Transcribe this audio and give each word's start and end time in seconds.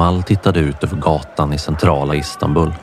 Jamal 0.00 0.22
tittade 0.22 0.60
ut 0.60 0.84
över 0.84 0.96
gatan 0.96 1.52
i 1.52 1.58
centrala 1.58 2.14
Istanbul. 2.14 2.74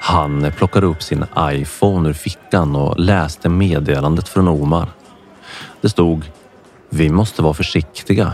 Han 0.00 0.52
plockade 0.56 0.86
upp 0.86 1.02
sin 1.02 1.24
iPhone 1.38 2.08
ur 2.08 2.12
fickan 2.12 2.76
och 2.76 3.00
läste 3.00 3.48
meddelandet 3.48 4.28
från 4.28 4.48
Omar. 4.48 4.88
Det 5.80 5.88
stod 5.88 6.30
Vi 6.90 7.10
måste 7.10 7.42
vara 7.42 7.54
försiktiga. 7.54 8.32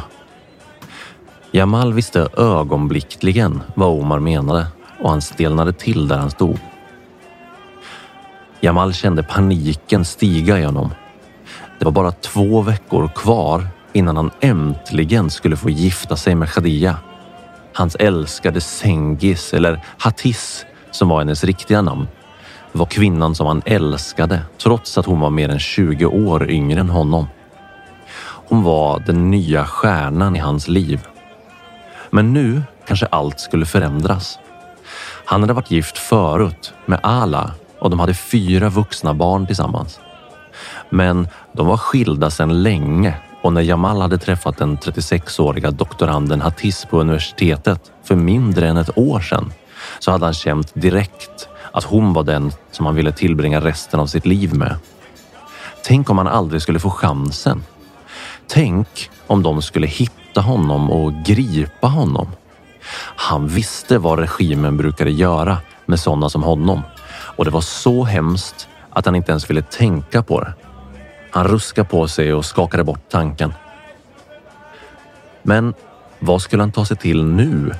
Jamal 1.50 1.92
visste 1.92 2.28
ögonblickligen 2.36 3.62
vad 3.74 3.88
Omar 3.88 4.18
menade 4.18 4.66
och 5.00 5.10
han 5.10 5.22
stelnade 5.22 5.72
till 5.72 6.08
där 6.08 6.18
han 6.18 6.30
stod. 6.30 6.58
Jamal 8.60 8.94
kände 8.94 9.22
paniken 9.22 10.04
stiga 10.04 10.58
i 10.58 10.64
honom. 10.64 10.94
Det 11.78 11.84
var 11.84 11.92
bara 11.92 12.12
två 12.12 12.62
veckor 12.62 13.08
kvar 13.08 13.68
innan 13.92 14.16
han 14.16 14.30
äntligen 14.40 15.30
skulle 15.30 15.56
få 15.56 15.70
gifta 15.70 16.16
sig 16.16 16.34
med 16.34 16.48
Khadija. 16.48 16.96
Hans 17.72 17.96
älskade 17.98 18.60
Sengis, 18.60 19.54
eller 19.54 19.84
Hatis 19.98 20.66
som 20.90 21.08
var 21.08 21.18
hennes 21.18 21.44
riktiga 21.44 21.82
namn, 21.82 22.08
var 22.72 22.86
kvinnan 22.86 23.34
som 23.34 23.46
han 23.46 23.62
älskade 23.66 24.42
trots 24.58 24.98
att 24.98 25.06
hon 25.06 25.20
var 25.20 25.30
mer 25.30 25.48
än 25.48 25.58
20 25.58 26.06
år 26.06 26.50
yngre 26.50 26.80
än 26.80 26.90
honom. 26.90 27.26
Hon 28.50 28.62
var 28.62 28.98
den 29.06 29.30
nya 29.30 29.66
stjärnan 29.66 30.36
i 30.36 30.38
hans 30.38 30.68
liv. 30.68 31.00
Men 32.10 32.32
nu 32.32 32.62
kanske 32.86 33.06
allt 33.06 33.40
skulle 33.40 33.66
förändras. 33.66 34.38
Han 35.24 35.40
hade 35.40 35.52
varit 35.52 35.70
gift 35.70 35.98
förut 35.98 36.74
med 36.86 37.00
Ala 37.02 37.54
och 37.78 37.90
de 37.90 38.00
hade 38.00 38.14
fyra 38.14 38.68
vuxna 38.68 39.14
barn 39.14 39.46
tillsammans. 39.46 40.00
Men 40.90 41.28
de 41.52 41.66
var 41.66 41.76
skilda 41.76 42.30
sedan 42.30 42.62
länge 42.62 43.14
och 43.42 43.52
när 43.52 43.60
Jamal 43.60 44.00
hade 44.00 44.18
träffat 44.18 44.58
den 44.58 44.78
36-åriga 44.78 45.70
doktoranden 45.70 46.40
Hatis 46.40 46.86
på 46.90 47.00
universitetet 47.00 47.92
för 48.04 48.14
mindre 48.14 48.68
än 48.68 48.76
ett 48.76 48.98
år 48.98 49.20
sedan 49.20 49.52
så 49.98 50.10
hade 50.10 50.24
han 50.24 50.34
känt 50.34 50.72
direkt 50.74 51.48
att 51.72 51.84
hon 51.84 52.12
var 52.12 52.22
den 52.22 52.52
som 52.70 52.86
han 52.86 52.94
ville 52.94 53.12
tillbringa 53.12 53.60
resten 53.60 54.00
av 54.00 54.06
sitt 54.06 54.26
liv 54.26 54.54
med. 54.54 54.76
Tänk 55.84 56.10
om 56.10 56.18
han 56.18 56.28
aldrig 56.28 56.62
skulle 56.62 56.78
få 56.78 56.90
chansen. 56.90 57.62
Tänk 58.46 59.10
om 59.26 59.42
de 59.42 59.62
skulle 59.62 59.86
hitta 59.86 60.40
honom 60.40 60.90
och 60.90 61.12
gripa 61.12 61.86
honom. 61.86 62.28
Han 63.16 63.48
visste 63.48 63.98
vad 63.98 64.18
regimen 64.18 64.76
brukade 64.76 65.10
göra 65.10 65.58
med 65.86 66.00
sådana 66.00 66.28
som 66.28 66.42
honom 66.42 66.82
och 67.36 67.44
det 67.44 67.50
var 67.50 67.60
så 67.60 68.04
hemskt 68.04 68.68
att 68.90 69.06
han 69.06 69.14
inte 69.14 69.32
ens 69.32 69.50
ville 69.50 69.62
tänka 69.62 70.22
på 70.22 70.40
det. 70.40 70.54
Han 71.30 71.48
ruskade 71.48 71.88
på 71.88 72.08
sig 72.08 72.34
och 72.34 72.44
skakade 72.44 72.84
bort 72.84 73.08
tanken. 73.10 73.54
Men 75.42 75.74
vad 76.18 76.42
skulle 76.42 76.62
han 76.62 76.72
ta 76.72 76.84
sig 76.84 76.96
till 76.96 77.24
nu? 77.24 77.74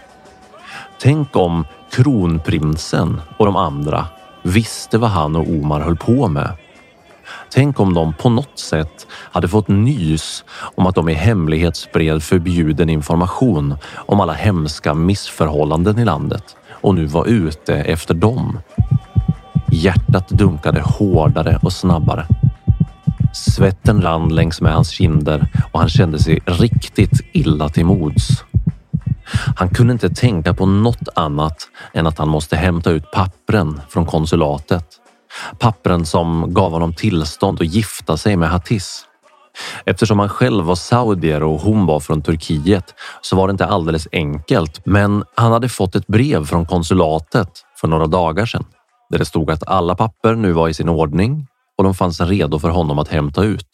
Tänk 1.01 1.37
om 1.37 1.65
kronprinsen 1.91 3.21
och 3.39 3.47
de 3.47 3.57
andra 3.57 4.07
visste 4.43 4.99
vad 4.99 5.11
han 5.11 5.37
och 5.37 5.49
Omar 5.49 5.81
höll 5.81 5.97
på 5.97 6.29
med. 6.29 6.53
Tänk 7.51 7.81
om 7.81 7.95
de 7.95 8.13
på 8.13 8.29
något 8.29 8.59
sätt 8.59 9.07
hade 9.11 9.49
fått 9.49 9.69
nys 9.69 10.45
om 10.75 10.87
att 10.87 10.95
de 10.95 11.09
i 11.09 11.15
hemlighet 11.15 11.77
spred 11.77 12.23
förbjuden 12.23 12.89
information 12.89 13.75
om 13.95 14.21
alla 14.21 14.33
hemska 14.33 14.95
missförhållanden 14.95 15.99
i 15.99 16.05
landet 16.05 16.57
och 16.71 16.95
nu 16.95 17.07
var 17.07 17.27
ute 17.27 17.75
efter 17.75 18.15
dem. 18.15 18.59
Hjärtat 19.73 20.29
dunkade 20.29 20.81
hårdare 20.81 21.59
och 21.63 21.73
snabbare. 21.73 22.27
Svetten 23.33 24.03
rann 24.03 24.35
längs 24.35 24.61
med 24.61 24.73
hans 24.75 24.91
kinder 24.91 25.49
och 25.73 25.81
han 25.81 25.89
kände 25.89 26.19
sig 26.19 26.41
riktigt 26.47 27.21
illa 27.33 27.69
till 27.69 27.87
mods. 27.87 28.45
Han 29.57 29.69
kunde 29.69 29.93
inte 29.93 30.11
tänka 30.11 30.55
på 30.55 30.67
något 30.67 31.09
annat 31.15 31.69
än 31.95 32.07
att 32.07 32.19
han 32.19 32.29
måste 32.29 32.57
hämta 32.57 32.91
ut 32.91 33.11
pappren 33.11 33.81
från 33.89 34.07
konsulatet. 34.07 34.85
Pappren 35.59 36.07
som 36.07 36.55
gav 36.55 36.73
honom 36.73 36.95
tillstånd 36.95 37.61
att 37.61 37.67
gifta 37.67 38.17
sig 38.17 38.37
med 38.37 38.51
Hatis. 38.51 39.07
Eftersom 39.87 40.19
han 40.19 40.29
själv 40.29 40.65
var 40.65 40.75
saudier 40.75 41.43
och 41.43 41.61
hon 41.61 41.87
var 41.87 42.01
från 42.01 42.23
Turkiet 42.23 42.95
så 43.21 43.37
var 43.37 43.49
det 43.49 43.51
inte 43.51 43.67
alldeles 43.67 44.09
enkelt. 44.13 44.87
Men 44.87 45.25
han 45.37 45.53
hade 45.53 45.69
fått 45.69 45.95
ett 45.95 46.07
brev 46.07 46.45
från 46.45 46.67
konsulatet 46.67 47.49
för 47.81 47.89
några 47.89 48.07
dagar 48.07 48.47
sedan 48.47 48.65
där 49.11 49.19
det 49.19 49.25
stod 49.25 49.51
att 49.51 49.69
alla 49.69 49.95
papper 49.95 50.35
nu 50.35 50.53
var 50.53 50.69
i 50.69 50.75
sin 50.75 50.89
ordning 50.89 51.47
och 51.81 51.85
de 51.85 51.95
fanns 51.95 52.21
redo 52.21 52.59
för 52.59 52.69
honom 52.69 52.99
att 52.99 53.09
hämta 53.09 53.45
ut. 53.45 53.67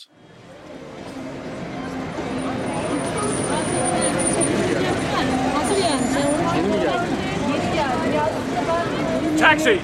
Taxi! 9.41 9.81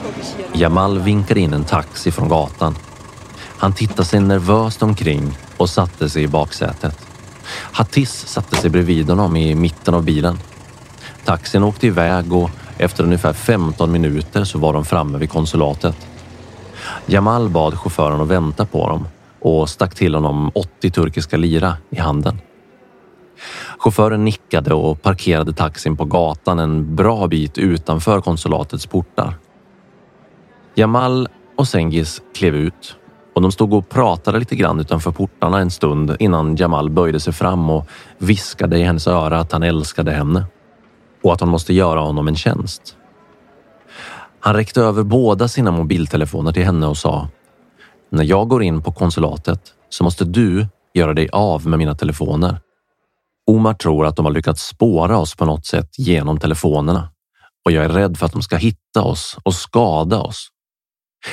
Jamal 0.55 0.99
vinkar 0.99 1.39
in 1.39 1.53
en 1.53 1.65
taxi 1.65 2.11
från 2.11 2.29
gatan. 2.29 2.77
Han 3.59 3.73
tittar 3.73 4.05
sig 4.05 4.21
nervöst 4.21 4.83
omkring 4.83 5.39
och 5.57 5.71
satte 5.71 6.11
sig 6.11 6.23
i 6.23 6.29
baksätet. 6.29 6.99
Hattis 7.73 8.27
satte 8.27 8.57
sig 8.57 8.71
bredvid 8.71 9.09
honom 9.09 9.37
i 9.37 9.55
mitten 9.55 9.95
av 9.95 10.05
bilen. 10.05 10.39
Taxin 11.25 11.63
åkte 11.63 11.87
iväg 11.87 12.33
och 12.33 12.51
efter 12.79 13.05
ungefär 13.05 13.33
15 13.33 13.93
minuter 13.93 14.45
så 14.45 14.59
var 14.59 14.73
de 14.73 14.85
framme 14.85 15.19
vid 15.19 15.31
konsulatet. 15.31 16.12
Jamal 17.07 17.49
bad 17.49 17.79
chauffören 17.79 18.21
att 18.21 18.29
vänta 18.29 18.67
på 18.67 18.89
dem 18.89 19.07
och 19.41 19.69
stack 19.69 19.95
till 19.95 20.15
honom 20.15 20.51
80 20.55 20.91
turkiska 20.91 21.37
lira 21.37 21.77
i 21.91 21.99
handen. 21.99 22.39
Chauffören 23.79 24.25
nickade 24.25 24.75
och 24.75 25.03
parkerade 25.03 25.53
taxin 25.53 25.97
på 25.97 26.05
gatan 26.05 26.59
en 26.59 26.97
bra 26.97 27.27
bit 27.27 27.59
utanför 27.59 28.21
konsulatets 28.21 28.87
portar. 28.87 29.35
Jamal 30.75 31.29
och 31.57 31.69
Sengis 31.69 32.23
klev 32.35 32.55
ut 32.55 32.97
och 33.35 33.43
de 33.43 33.53
stod 33.53 33.73
och 33.73 33.89
pratade 33.89 34.39
lite 34.39 34.57
grann 34.57 34.81
utanför 34.81 35.11
portarna 35.11 35.59
en 35.59 35.71
stund 35.71 36.17
innan 36.19 36.57
Jamal 36.57 36.91
böjde 36.91 37.21
sig 37.21 37.33
fram 37.33 37.71
och 37.71 37.87
viskade 38.19 38.79
i 38.79 38.83
hennes 38.83 39.07
öra 39.07 39.41
att 39.41 39.53
han 39.53 39.63
älskade 39.63 40.11
henne 40.11 40.45
och 41.23 41.33
att 41.33 41.41
hon 41.41 41.49
måste 41.49 41.75
göra 41.75 42.01
honom 42.01 42.29
en 42.29 42.37
tjänst. 42.37 42.97
Han 44.45 44.55
räckte 44.55 44.81
över 44.81 45.03
båda 45.03 45.49
sina 45.49 45.71
mobiltelefoner 45.71 46.53
till 46.53 46.65
henne 46.65 46.87
och 46.87 46.97
sa 46.97 47.29
När 48.11 48.25
jag 48.25 48.49
går 48.49 48.63
in 48.63 48.83
på 48.83 48.93
konsulatet 48.93 49.61
så 49.89 50.05
måste 50.05 50.25
du 50.25 50.67
göra 50.95 51.15
dig 51.15 51.29
av 51.33 51.67
med 51.67 51.79
mina 51.79 51.95
telefoner. 51.95 52.61
Omar 53.47 53.75
tror 53.75 54.07
att 54.07 54.17
de 54.17 54.25
har 54.25 54.33
lyckats 54.33 54.67
spåra 54.67 55.19
oss 55.19 55.37
på 55.37 55.45
något 55.45 55.67
sätt 55.67 55.99
genom 55.99 56.39
telefonerna 56.39 57.09
och 57.65 57.73
jag 57.73 57.85
är 57.85 57.89
rädd 57.89 58.17
för 58.17 58.27
att 58.27 58.33
de 58.33 58.43
ska 58.43 58.57
hitta 58.57 59.03
oss 59.03 59.37
och 59.43 59.55
skada 59.55 60.21
oss. 60.21 60.49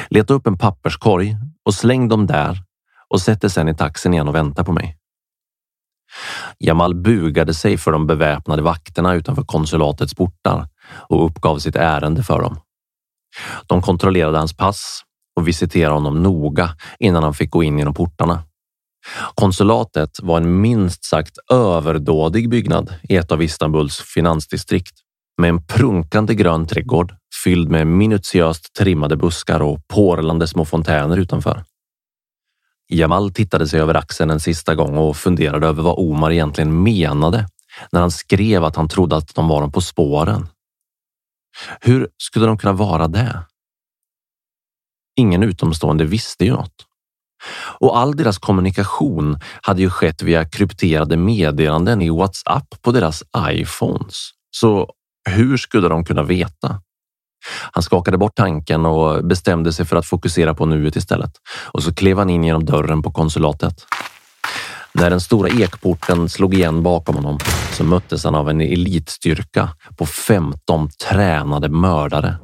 Leta 0.09 0.33
upp 0.33 0.47
en 0.47 0.57
papperskorg 0.57 1.37
och 1.65 1.73
släng 1.73 2.07
dem 2.07 2.27
där 2.27 2.57
och 3.07 3.21
sätt 3.21 3.41
dig 3.41 3.49
sedan 3.49 3.69
i 3.69 3.75
taxin 3.75 4.13
igen 4.13 4.27
och 4.27 4.35
vänta 4.35 4.63
på 4.63 4.71
mig. 4.71 4.97
Jamal 6.59 6.95
bugade 6.95 7.53
sig 7.53 7.77
för 7.77 7.91
de 7.91 8.07
beväpnade 8.07 8.61
vakterna 8.61 9.13
utanför 9.13 9.43
konsulatets 9.43 10.15
portar 10.15 10.67
och 10.91 11.25
uppgav 11.25 11.57
sitt 11.57 11.75
ärende 11.75 12.23
för 12.23 12.41
dem. 12.41 12.59
De 13.67 13.81
kontrollerade 13.81 14.37
hans 14.37 14.57
pass 14.57 15.01
och 15.35 15.47
visiterade 15.47 15.93
honom 15.93 16.23
noga 16.23 16.69
innan 16.99 17.23
han 17.23 17.33
fick 17.33 17.51
gå 17.51 17.63
in 17.63 17.77
genom 17.77 17.93
portarna. 17.93 18.43
Konsulatet 19.35 20.09
var 20.21 20.37
en 20.37 20.61
minst 20.61 21.05
sagt 21.05 21.37
överdådig 21.51 22.49
byggnad 22.49 22.93
i 23.09 23.15
ett 23.15 23.31
av 23.31 23.43
Istanbuls 23.43 23.97
finansdistrikt 23.97 24.93
med 25.37 25.49
en 25.49 25.65
prunkande 25.65 26.35
grön 26.35 26.67
trädgård 26.67 27.15
fylld 27.43 27.69
med 27.69 27.87
minutiöst 27.87 28.73
trimmade 28.73 29.17
buskar 29.17 29.61
och 29.61 29.87
porlande 29.87 30.47
små 30.47 30.65
fontäner 30.65 31.17
utanför. 31.17 31.63
Jamal 32.89 33.31
tittade 33.33 33.67
sig 33.67 33.79
över 33.79 33.95
axeln 33.95 34.31
en 34.31 34.39
sista 34.39 34.75
gång 34.75 34.97
och 34.97 35.17
funderade 35.17 35.67
över 35.67 35.83
vad 35.83 35.95
Omar 35.97 36.31
egentligen 36.31 36.83
menade 36.83 37.45
när 37.91 38.01
han 38.01 38.11
skrev 38.11 38.63
att 38.63 38.75
han 38.75 38.89
trodde 38.89 39.15
att 39.15 39.35
de 39.35 39.47
var 39.47 39.67
på 39.67 39.81
spåren. 39.81 40.47
Hur 41.81 42.09
skulle 42.17 42.45
de 42.45 42.57
kunna 42.57 42.73
vara 42.73 43.07
det? 43.07 43.43
Ingen 45.19 45.43
utomstående 45.43 46.05
visste 46.05 46.45
ju 46.45 46.51
något. 46.51 46.85
Och 47.79 47.97
all 47.97 48.15
deras 48.15 48.37
kommunikation 48.37 49.39
hade 49.61 49.81
ju 49.81 49.89
skett 49.89 50.21
via 50.21 50.45
krypterade 50.45 51.17
meddelanden 51.17 52.01
i 52.01 52.09
Whatsapp 52.09 52.81
på 52.81 52.91
deras 52.91 53.23
iPhones. 53.37 54.29
Så 54.51 54.89
hur 55.29 55.57
skulle 55.57 55.87
de 55.87 56.05
kunna 56.05 56.23
veta? 56.23 56.81
Han 57.71 57.83
skakade 57.83 58.17
bort 58.17 58.35
tanken 58.35 58.85
och 58.85 59.25
bestämde 59.25 59.73
sig 59.73 59.85
för 59.85 59.95
att 59.95 60.05
fokusera 60.05 60.53
på 60.53 60.65
nuet 60.65 60.95
istället. 60.95 61.31
Och 61.71 61.83
så 61.83 61.93
klev 61.93 62.17
han 62.17 62.29
in 62.29 62.43
genom 62.43 62.65
dörren 62.65 63.01
på 63.01 63.11
konsulatet. 63.11 63.85
När 64.99 65.09
den 65.09 65.19
stora 65.19 65.49
ekporten 65.49 66.29
slog 66.29 66.53
igen 66.53 66.83
bakom 66.83 67.15
honom 67.15 67.37
så 67.71 67.83
möttes 67.83 68.23
han 68.23 68.35
av 68.35 68.49
en 68.49 68.61
elitstyrka 68.61 69.69
på 69.97 70.05
15 70.05 70.89
tränade 71.09 71.69
mördare. 71.69 72.35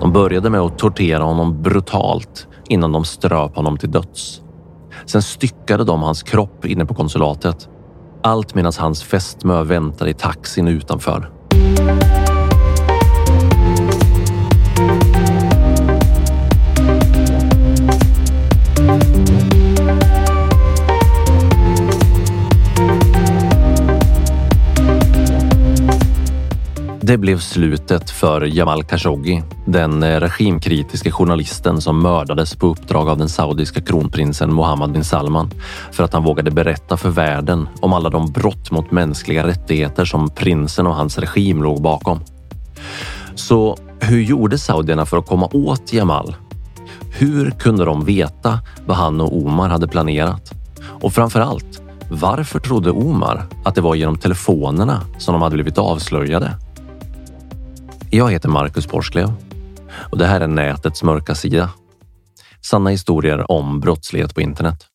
De 0.00 0.12
började 0.12 0.50
med 0.50 0.60
att 0.60 0.78
tortera 0.78 1.22
honom 1.22 1.62
brutalt 1.62 2.46
innan 2.68 2.92
de 2.92 3.04
ströp 3.04 3.56
honom 3.56 3.78
till 3.78 3.90
döds. 3.90 4.40
Sen 5.06 5.22
styckade 5.22 5.84
de 5.84 6.02
hans 6.02 6.22
kropp 6.22 6.64
inne 6.64 6.84
på 6.86 6.94
konsulatet. 6.94 7.68
Allt 8.22 8.54
medan 8.54 8.72
hans 8.78 9.02
fästmö 9.02 9.64
väntade 9.64 10.10
i 10.10 10.14
taxin 10.14 10.68
utanför. 10.68 11.30
Det 27.10 27.18
blev 27.18 27.38
slutet 27.38 28.10
för 28.10 28.40
Jamal 28.40 28.84
Khashoggi, 28.84 29.42
den 29.66 30.02
eh, 30.02 30.20
regimkritiske 30.20 31.10
journalisten 31.10 31.80
som 31.80 32.02
mördades 32.02 32.56
på 32.56 32.66
uppdrag 32.66 33.08
av 33.08 33.18
den 33.18 33.28
saudiska 33.28 33.80
kronprinsen 33.80 34.52
Mohammed 34.52 34.92
bin 34.92 35.04
Salman 35.04 35.50
för 35.92 36.04
att 36.04 36.12
han 36.12 36.24
vågade 36.24 36.50
berätta 36.50 36.96
för 36.96 37.08
världen 37.08 37.68
om 37.80 37.92
alla 37.92 38.10
de 38.10 38.32
brott 38.32 38.70
mot 38.70 38.90
mänskliga 38.90 39.46
rättigheter 39.46 40.04
som 40.04 40.30
prinsen 40.30 40.86
och 40.86 40.94
hans 40.94 41.18
regim 41.18 41.62
låg 41.62 41.82
bakom. 41.82 42.20
Så 43.34 43.76
hur 44.00 44.22
gjorde 44.22 44.58
saudierna 44.58 45.06
för 45.06 45.18
att 45.18 45.26
komma 45.26 45.48
åt 45.52 45.92
Jamal? 45.92 46.36
Hur 47.18 47.50
kunde 47.50 47.84
de 47.84 48.04
veta 48.04 48.58
vad 48.86 48.96
han 48.96 49.20
och 49.20 49.36
Omar 49.36 49.68
hade 49.68 49.88
planerat? 49.88 50.52
Och 50.82 51.12
framför 51.12 51.40
allt, 51.40 51.82
varför 52.10 52.58
trodde 52.58 52.90
Omar 52.90 53.46
att 53.64 53.74
det 53.74 53.80
var 53.80 53.94
genom 53.94 54.18
telefonerna 54.18 55.00
som 55.18 55.32
de 55.32 55.42
hade 55.42 55.54
blivit 55.54 55.78
avslöjade? 55.78 56.54
Jag 58.12 58.30
heter 58.30 58.48
Marcus 58.48 58.88
Borsklev 58.88 59.32
och 59.92 60.18
det 60.18 60.26
här 60.26 60.40
är 60.40 60.46
nätets 60.46 61.02
mörka 61.02 61.34
sida. 61.34 61.70
Sanna 62.60 62.90
historier 62.90 63.50
om 63.50 63.80
brottslighet 63.80 64.34
på 64.34 64.40
internet. 64.40 64.89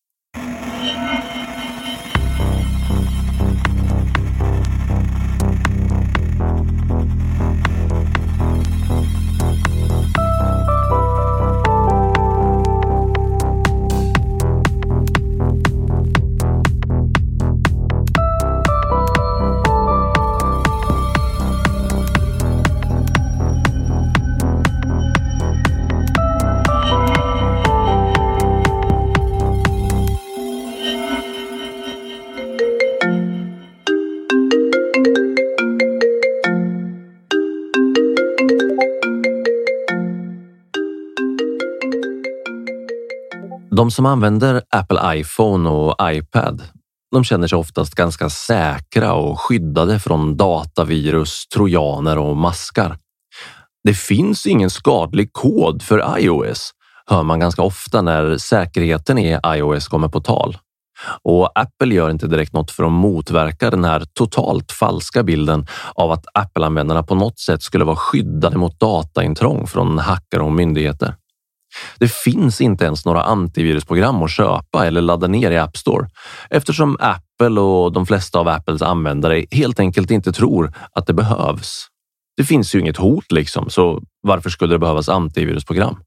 De 43.76 43.92
som 43.92 44.06
använder 44.06 44.62
Apple 44.70 45.18
iPhone 45.20 45.70
och 45.70 45.96
iPad, 46.02 46.62
de 47.12 47.24
känner 47.24 47.48
sig 47.48 47.58
oftast 47.58 47.96
ganska 47.96 48.30
säkra 48.30 49.14
och 49.14 49.40
skyddade 49.40 50.00
från 50.00 50.38
datavirus, 50.38 51.48
trojaner 51.48 52.18
och 52.18 52.38
maskar. 52.38 52.98
Det 53.84 53.94
finns 53.94 54.46
ingen 54.46 54.70
skadlig 54.70 55.34
kod 55.34 55.82
för 55.82 56.20
iOS, 56.20 56.72
hör 57.06 57.24
man 57.24 57.40
ganska 57.40 57.62
ofta 57.62 58.02
när 58.02 58.38
säkerheten 58.38 59.18
i 59.18 59.40
iOS 59.46 59.88
kommer 59.88 60.08
på 60.08 60.22
tal. 60.22 60.58
Och 61.24 61.60
Apple 61.60 61.96
gör 61.96 62.10
inte 62.10 62.28
direkt 62.28 62.54
något 62.54 62.72
för 62.72 62.84
att 62.84 62.92
motverka 62.92 63.70
den 63.70 63.84
här 63.84 64.04
totalt 64.14 64.72
falska 64.72 65.24
bilden 65.24 65.68
av 65.94 66.12
att 66.12 66.26
Apple-användarna 66.34 67.04
på 67.04 67.16
något 67.16 67.40
sätt 67.40 67.64
skulle 67.64 67.86
vara 67.86 67.96
skyddade 67.96 68.58
mot 68.58 68.80
dataintrång 68.80 69.68
från 69.68 70.00
hackare 70.00 70.44
och 70.44 70.52
myndigheter. 70.52 71.16
Det 72.00 72.12
finns 72.12 72.62
inte 72.62 72.86
ens 72.86 73.06
några 73.06 73.24
antivirusprogram 73.24 74.24
att 74.24 74.32
köpa 74.32 74.88
eller 74.88 75.02
ladda 75.02 75.28
ner 75.28 75.52
i 75.52 75.58
App 75.58 75.78
Store 75.78 76.10
eftersom 76.50 76.98
Apple 77.00 77.62
och 77.62 77.92
de 77.94 78.06
flesta 78.06 78.40
av 78.40 78.48
Apples 78.48 78.82
användare 78.82 79.46
helt 79.52 79.80
enkelt 79.80 80.12
inte 80.12 80.32
tror 80.32 80.74
att 80.92 81.08
det 81.08 81.14
behövs. 81.14 81.88
Det 82.38 82.44
finns 82.44 82.76
ju 82.76 82.80
inget 82.80 82.98
hot 82.98 83.32
liksom, 83.32 83.70
så 83.70 84.02
varför 84.22 84.50
skulle 84.50 84.76
det 84.76 84.80
behövas 84.80 85.10
antivirusprogram? 85.10 86.00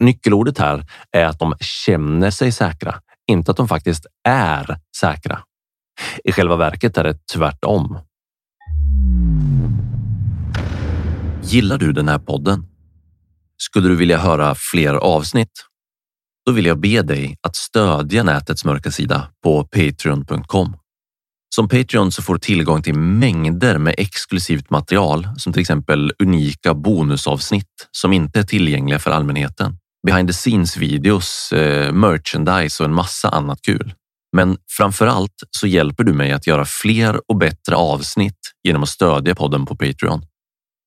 Nyckelordet 0.00 0.58
här 0.58 0.86
är 1.12 1.24
att 1.24 1.38
de 1.38 1.54
känner 1.60 2.30
sig 2.30 2.52
säkra 2.52 2.94
inte 3.26 3.50
att 3.50 3.56
de 3.56 3.68
faktiskt 3.68 4.06
är 4.28 4.76
säkra. 4.96 5.38
I 6.24 6.32
själva 6.32 6.56
verket 6.56 6.96
är 6.96 7.04
det 7.04 7.26
tvärtom. 7.34 7.98
Gillar 11.42 11.78
du 11.78 11.92
den 11.92 12.08
här 12.08 12.18
podden? 12.18 12.71
Skulle 13.64 13.88
du 13.88 13.96
vilja 13.96 14.18
höra 14.18 14.54
fler 14.54 14.94
avsnitt? 14.94 15.66
Då 16.46 16.52
vill 16.52 16.66
jag 16.66 16.80
be 16.80 17.02
dig 17.02 17.36
att 17.42 17.56
stödja 17.56 18.22
nätets 18.22 18.64
mörka 18.64 18.90
sida 18.90 19.28
på 19.42 19.64
patreon.com. 19.64 20.76
Som 21.54 21.68
Patreon 21.68 22.12
så 22.12 22.22
får 22.22 22.34
du 22.34 22.40
tillgång 22.40 22.82
till 22.82 22.94
mängder 22.94 23.78
med 23.78 23.94
exklusivt 23.98 24.70
material 24.70 25.28
som 25.36 25.52
till 25.52 25.60
exempel 25.60 26.12
unika 26.18 26.74
bonusavsnitt 26.74 27.88
som 27.90 28.12
inte 28.12 28.38
är 28.38 28.42
tillgängliga 28.42 28.98
för 28.98 29.10
allmänheten. 29.10 29.76
Behind 30.06 30.28
the 30.28 30.32
scenes 30.32 30.76
videos, 30.76 31.52
eh, 31.52 31.92
merchandise 31.92 32.82
och 32.82 32.88
en 32.88 32.94
massa 32.94 33.28
annat 33.28 33.62
kul. 33.62 33.94
Men 34.36 34.56
framför 34.70 35.06
allt 35.06 35.42
så 35.50 35.66
hjälper 35.66 36.04
du 36.04 36.12
mig 36.12 36.32
att 36.32 36.46
göra 36.46 36.64
fler 36.64 37.30
och 37.30 37.36
bättre 37.36 37.76
avsnitt 37.76 38.38
genom 38.62 38.82
att 38.82 38.88
stödja 38.88 39.34
podden 39.34 39.66
på 39.66 39.76
Patreon. 39.76 40.24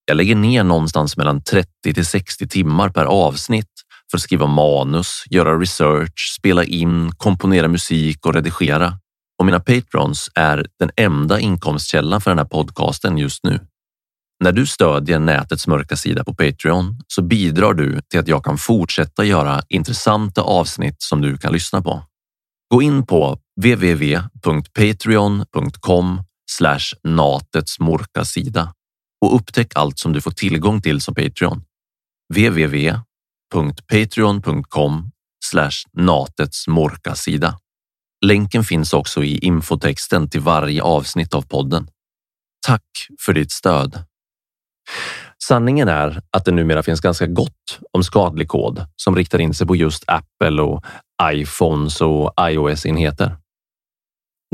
Jag 0.06 0.18
lägger 0.18 0.36
ner 0.36 0.64
någonstans 0.64 1.18
mellan 1.18 1.44
30 1.44 1.94
till 1.94 2.06
60 2.06 2.48
timmar 2.48 2.90
per 2.90 3.06
avsnitt 3.06 3.72
för 4.12 4.18
att 4.18 4.22
skriva 4.22 4.48
manus, 4.48 5.24
göra 5.30 5.60
research, 5.60 6.36
spela 6.40 6.64
in, 6.64 7.12
komponera 7.18 7.68
musik 7.68 8.26
och 8.26 8.34
redigera. 8.34 9.00
Och 9.40 9.46
mina 9.46 9.60
patrons 9.60 10.30
är 10.36 10.68
den 10.80 10.92
enda 10.96 11.40
inkomstkällan 11.40 12.22
för 12.22 12.32
den 12.32 12.38
här 12.38 12.46
podcasten 12.46 13.18
just 13.18 13.44
nu. 13.44 13.60
När 14.44 14.52
du 14.52 14.66
stödjer 14.66 15.20
nätets 15.20 15.68
mörka 15.68 15.96
sida 15.96 16.24
på 16.24 16.34
Patreon 16.34 17.00
så 17.08 17.22
bidrar 17.22 17.74
du 17.74 18.02
till 18.02 18.20
att 18.20 18.28
jag 18.28 18.46
kan 18.46 18.58
fortsätta 18.58 19.26
göra 19.26 19.62
intressanta 19.70 20.42
avsnitt 20.42 21.02
som 21.02 21.22
du 21.22 21.38
kan 21.38 21.54
lyssna 21.54 21.82
på. 21.82 22.04
Gå 22.74 22.82
in 22.82 23.06
på 23.06 23.40
www.patreon.com 23.62 26.24
natets 27.04 27.80
mörka 27.80 28.26
sida 28.26 28.74
och 29.22 29.36
upptäck 29.36 29.72
allt 29.76 30.00
som 30.00 30.14
du 30.14 30.22
får 30.22 30.32
tillgång 30.32 30.82
till 30.82 31.02
som 31.02 31.16
Patreon. 31.16 31.64
www.patreon.com 32.34 35.12
natets 35.94 36.66
sida. 37.16 37.60
Länken 38.26 38.64
finns 38.64 38.94
också 38.94 39.24
i 39.24 39.38
infotexten 39.38 40.30
till 40.30 40.42
varje 40.42 40.82
avsnitt 40.82 41.34
av 41.34 41.42
podden. 41.42 41.90
Tack 42.68 43.08
för 43.26 43.34
ditt 43.34 43.52
stöd. 43.52 44.04
Sanningen 45.44 45.88
är 45.88 46.22
att 46.32 46.46
det 46.46 46.52
numera 46.52 46.84
finns 46.84 47.02
ganska 47.02 47.28
gott 47.28 47.80
om 47.92 48.04
skadlig 48.04 48.48
kod 48.48 48.86
som 48.96 49.16
riktar 49.16 49.42
in 49.42 49.54
sig 49.54 49.68
på 49.68 49.76
just 49.76 50.04
Apple 50.08 50.62
och 50.62 50.86
iPhones 51.24 52.02
och 52.02 52.34
iOS-enheter. 52.40 53.38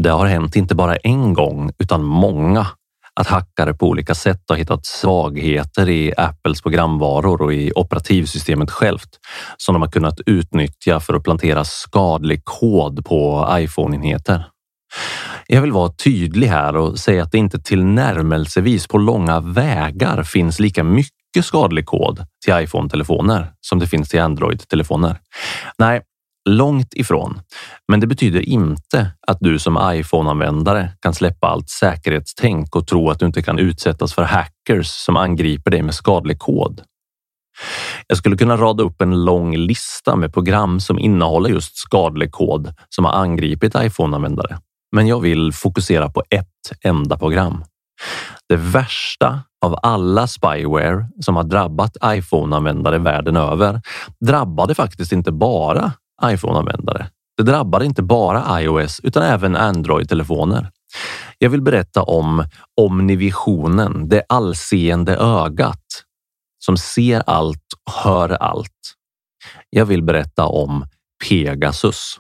Det 0.02 0.10
har 0.10 0.26
hänt 0.26 0.56
inte 0.56 0.76
bara 0.76 0.96
en 0.96 1.34
gång 1.34 1.72
utan 1.80 2.04
många 2.04 2.68
att 3.20 3.28
hackare 3.28 3.74
på 3.74 3.88
olika 3.88 4.16
sätt 4.16 4.42
har 4.48 4.56
hittat 4.56 4.86
svagheter 4.86 5.90
i 5.90 6.14
Apples 6.18 6.62
programvaror 6.62 7.42
och 7.42 7.54
i 7.54 7.72
operativsystemet 7.76 8.72
självt 8.72 9.10
som 9.58 9.74
de 9.74 9.82
har 9.82 9.90
kunnat 9.90 10.20
utnyttja 10.26 11.00
för 11.00 11.14
att 11.14 11.24
plantera 11.24 11.64
skadlig 11.64 12.42
kod 12.44 13.06
på 13.06 13.48
iPhone-enheter. 13.52 14.46
Jag 15.48 15.62
vill 15.62 15.72
vara 15.72 15.92
tydlig 15.92 16.48
här 16.48 16.76
och 16.76 17.00
säga 17.00 17.24
att 17.24 17.32
det 17.32 17.38
inte 17.38 17.60
tillnärmelsevis 17.60 18.88
på 18.88 18.98
långa 18.98 19.40
vägar 19.40 20.24
finns 20.24 20.60
lika 20.60 20.84
mycket 20.84 21.12
skadlig 21.42 21.86
kod 21.86 22.26
till 22.46 22.54
iPhone-telefoner 22.54 23.52
som 23.62 23.80
det 23.80 23.88
finns 23.88 24.10
till 24.10 24.22
Android-telefoner. 24.22 25.20
Nej, 25.78 26.02
långt 26.50 26.94
ifrån. 26.94 27.40
Men 27.92 28.00
det 28.00 28.08
betyder 28.08 28.50
inte 28.50 29.12
att 29.28 29.38
du 29.40 29.60
som 29.60 29.80
iPhone-användare 29.94 30.90
kan 31.02 31.14
släppa 31.14 31.48
allt 31.48 31.70
säkerhetstänk 31.70 32.76
och 32.76 32.88
tro 32.88 33.10
att 33.10 33.20
du 33.20 33.26
inte 33.26 33.42
kan 33.42 33.60
utsättas 33.60 34.14
för 34.14 34.24
hackers 34.24 34.88
som 34.88 35.18
angriper 35.18 35.72
dig 35.72 35.82
med 35.82 35.96
skadlig 35.96 36.40
kod. 36.40 36.82
Jag 38.08 38.18
skulle 38.18 38.38
kunna 38.38 38.58
rada 38.58 38.84
upp 38.84 39.02
en 39.02 39.26
lång 39.26 39.56
lista 39.56 40.16
med 40.16 40.34
program 40.34 40.80
som 40.80 41.00
innehåller 41.00 41.50
just 41.50 41.78
skadlig 41.78 42.32
kod 42.32 42.74
som 42.90 43.06
har 43.06 43.14
angripit 43.14 43.76
iPhone-användare. 43.76 44.58
Men 44.96 45.08
jag 45.08 45.20
vill 45.20 45.54
fokusera 45.54 46.10
på 46.10 46.24
ett 46.30 46.48
enda 46.84 47.18
program. 47.18 47.64
Det 48.50 48.56
värsta 48.56 49.40
av 49.66 49.80
alla 49.82 50.28
spyware 50.28 51.06
som 51.20 51.36
har 51.36 51.44
drabbat 51.44 51.98
iPhone-användare 52.06 52.98
världen 52.98 53.38
över 53.38 53.82
drabbade 54.26 54.76
faktiskt 54.76 55.12
inte 55.12 55.32
bara 55.32 55.92
iPhone-användare. 56.26 57.08
Det 57.38 57.44
drabbar 57.44 57.84
inte 57.84 58.04
bara 58.04 58.62
iOS 58.62 59.00
utan 59.04 59.24
även 59.24 59.56
Android-telefoner. 59.56 60.70
Jag 61.38 61.50
vill 61.50 61.62
berätta 61.62 62.04
om 62.04 62.46
omnivisionen, 62.82 64.10
det 64.10 64.24
allseende 64.30 65.16
ögat 65.16 65.86
som 66.66 66.78
ser 66.78 67.24
allt 67.28 67.66
och 67.86 67.94
hör 67.94 68.30
allt. 68.30 68.96
Jag 69.70 69.86
vill 69.86 70.04
berätta 70.04 70.46
om 70.46 70.86
Pegasus. 71.30 72.20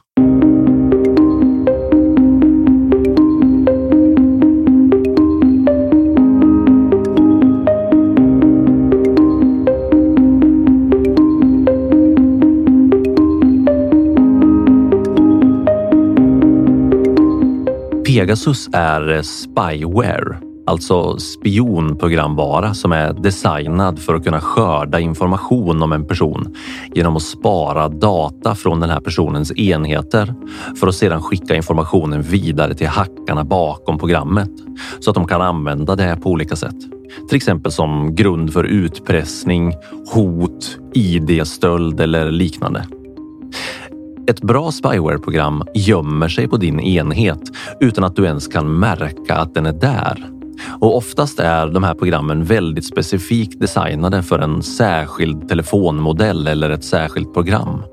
Pegasus 18.11 18.69
är 18.73 19.13
eh, 19.13 19.21
spyware, 19.21 20.37
alltså 20.65 21.17
spionprogramvara 21.17 22.73
som 22.73 22.91
är 22.91 23.13
designad 23.13 23.99
för 23.99 24.15
att 24.15 24.23
kunna 24.23 24.41
skörda 24.41 24.99
information 24.99 25.83
om 25.83 25.91
en 25.91 26.05
person 26.05 26.55
genom 26.93 27.15
att 27.15 27.23
spara 27.23 27.89
data 27.89 28.55
från 28.55 28.79
den 28.79 28.89
här 28.89 28.99
personens 28.99 29.51
enheter 29.51 30.33
för 30.79 30.87
att 30.87 30.95
sedan 30.95 31.21
skicka 31.21 31.55
informationen 31.55 32.21
vidare 32.21 32.73
till 32.73 32.87
hackarna 32.87 33.43
bakom 33.43 33.99
programmet 33.99 34.51
så 34.99 35.09
att 35.11 35.15
de 35.15 35.27
kan 35.27 35.41
använda 35.41 35.95
det 35.95 36.17
på 36.23 36.29
olika 36.29 36.55
sätt. 36.55 36.77
Till 37.29 37.37
exempel 37.37 37.71
som 37.71 38.15
grund 38.15 38.53
för 38.53 38.63
utpressning, 38.63 39.73
hot, 40.13 40.77
ID-stöld 40.93 41.99
eller 41.99 42.31
liknande. 42.31 42.85
Ett 44.27 44.41
bra 44.41 44.71
spyware-program 44.71 45.63
gömmer 45.73 46.27
sig 46.27 46.47
på 46.47 46.57
din 46.57 46.79
enhet 46.79 47.41
utan 47.79 48.03
att 48.03 48.15
du 48.15 48.25
ens 48.25 48.47
kan 48.47 48.79
märka 48.79 49.35
att 49.35 49.53
den 49.53 49.65
är 49.65 49.73
där. 49.73 50.29
Och 50.79 50.97
oftast 50.97 51.39
är 51.39 51.67
de 51.67 51.83
här 51.83 51.93
programmen 51.93 52.43
väldigt 52.43 52.85
specifikt 52.85 53.59
designade 53.59 54.23
för 54.23 54.39
en 54.39 54.63
särskild 54.63 55.49
telefonmodell 55.49 56.47
eller 56.47 56.69
ett 56.69 56.83
särskilt 56.83 57.33
program. 57.33 57.83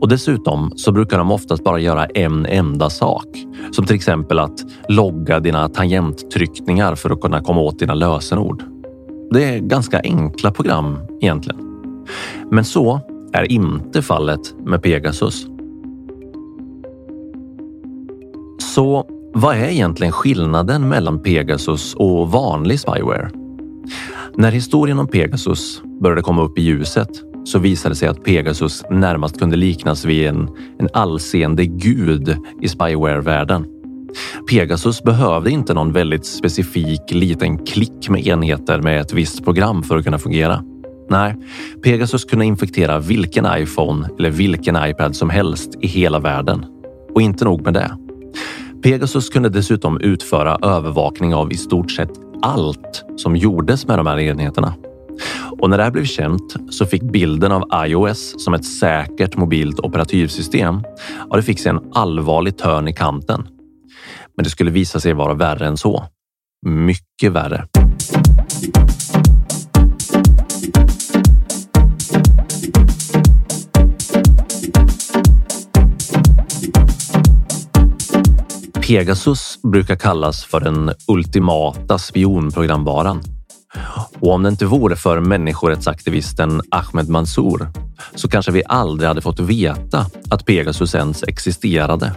Och 0.00 0.08
dessutom 0.08 0.72
så 0.76 0.92
brukar 0.92 1.18
de 1.18 1.30
oftast 1.30 1.64
bara 1.64 1.78
göra 1.78 2.06
en 2.06 2.46
enda 2.46 2.90
sak. 2.90 3.26
Som 3.72 3.86
till 3.86 3.96
exempel 3.96 4.38
att 4.38 4.60
logga 4.88 5.40
dina 5.40 5.68
tangenttryckningar 5.68 6.94
för 6.94 7.10
att 7.10 7.20
kunna 7.20 7.40
komma 7.40 7.60
åt 7.60 7.78
dina 7.78 7.94
lösenord. 7.94 8.62
Det 9.30 9.44
är 9.44 9.58
ganska 9.58 10.00
enkla 10.00 10.50
program 10.50 10.98
egentligen. 11.20 11.60
Men 12.50 12.64
så 12.64 13.00
är 13.32 13.52
inte 13.52 14.02
fallet 14.02 14.54
med 14.66 14.82
Pegasus. 14.82 15.46
Så 18.74 19.06
vad 19.34 19.56
är 19.56 19.68
egentligen 19.68 20.12
skillnaden 20.12 20.88
mellan 20.88 21.22
Pegasus 21.22 21.94
och 21.94 22.30
vanlig 22.30 22.80
spyware? 22.80 23.30
När 24.36 24.52
historien 24.52 24.98
om 24.98 25.06
Pegasus 25.06 25.82
började 26.00 26.22
komma 26.22 26.42
upp 26.42 26.58
i 26.58 26.62
ljuset 26.62 27.08
så 27.44 27.58
visade 27.58 27.94
det 27.94 27.96
sig 27.96 28.08
att 28.08 28.24
Pegasus 28.24 28.84
närmast 28.90 29.38
kunde 29.38 29.56
liknas 29.56 30.04
vid 30.04 30.26
en, 30.26 30.48
en 30.78 30.88
allseende 30.92 31.66
gud 31.66 32.36
i 32.62 32.68
spyware-världen. 32.68 33.66
Pegasus 34.50 35.02
behövde 35.02 35.50
inte 35.50 35.74
någon 35.74 35.92
väldigt 35.92 36.26
specifik 36.26 37.02
liten 37.10 37.58
klick 37.66 38.08
med 38.08 38.26
enheter 38.26 38.82
med 38.82 39.00
ett 39.00 39.12
visst 39.12 39.44
program 39.44 39.82
för 39.82 39.96
att 39.96 40.04
kunna 40.04 40.18
fungera. 40.18 40.62
Nej, 41.10 41.34
Pegasus 41.82 42.24
kunde 42.24 42.44
infektera 42.44 42.98
vilken 42.98 43.46
iPhone 43.56 44.08
eller 44.18 44.30
vilken 44.30 44.76
iPad 44.76 45.16
som 45.16 45.30
helst 45.30 45.70
i 45.80 45.86
hela 45.86 46.18
världen. 46.18 46.64
Och 47.14 47.22
inte 47.22 47.44
nog 47.44 47.62
med 47.62 47.74
det. 47.74 47.90
Pegasus 48.82 49.28
kunde 49.28 49.48
dessutom 49.48 50.00
utföra 50.00 50.58
övervakning 50.62 51.34
av 51.34 51.52
i 51.52 51.56
stort 51.56 51.90
sett 51.90 52.10
allt 52.42 53.04
som 53.16 53.36
gjordes 53.36 53.86
med 53.86 53.98
de 53.98 54.06
här 54.06 54.18
enheterna. 54.18 54.74
Och 55.60 55.70
när 55.70 55.78
det 55.78 55.84
här 55.84 55.90
blev 55.90 56.04
känt 56.04 56.56
så 56.70 56.86
fick 56.86 57.02
bilden 57.02 57.52
av 57.52 57.86
iOS 57.86 58.44
som 58.44 58.54
ett 58.54 58.64
säkert 58.64 59.36
mobilt 59.36 59.80
operativsystem, 59.80 60.82
ja, 61.30 61.36
det 61.36 61.42
fick 61.42 61.60
sig 61.60 61.70
en 61.70 61.80
allvarlig 61.94 62.58
törn 62.58 62.88
i 62.88 62.92
kanten. 62.92 63.48
Men 64.36 64.44
det 64.44 64.50
skulle 64.50 64.70
visa 64.70 65.00
sig 65.00 65.12
vara 65.12 65.34
värre 65.34 65.66
än 65.66 65.76
så. 65.76 66.04
Mycket 66.66 67.32
värre. 67.32 67.64
Pegasus 78.88 79.62
brukar 79.62 79.96
kallas 79.96 80.44
för 80.44 80.60
den 80.60 80.92
ultimata 81.08 81.98
spionprogramvaran. 81.98 83.22
Och 84.20 84.32
om 84.32 84.42
det 84.42 84.48
inte 84.48 84.66
vore 84.66 84.96
för 84.96 85.20
människorättsaktivisten 85.20 86.60
Ahmed 86.70 87.08
Mansour 87.08 87.68
så 88.14 88.28
kanske 88.28 88.52
vi 88.52 88.62
aldrig 88.66 89.08
hade 89.08 89.20
fått 89.20 89.40
veta 89.40 90.06
att 90.30 90.46
Pegasus 90.46 90.94
ens 90.94 91.22
existerade. 91.22 92.14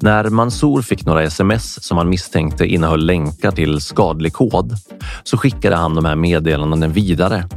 När 0.00 0.24
Mansour 0.24 0.82
fick 0.82 1.06
några 1.06 1.22
sms 1.22 1.84
som 1.84 1.98
han 1.98 2.08
misstänkte 2.08 2.66
innehöll 2.66 3.06
länkar 3.06 3.50
till 3.50 3.80
skadlig 3.80 4.32
kod 4.32 4.76
så 5.22 5.36
skickade 5.36 5.76
han 5.76 5.94
de 5.94 6.04
här 6.04 6.16
meddelandena 6.16 6.88
vidare 6.88 7.48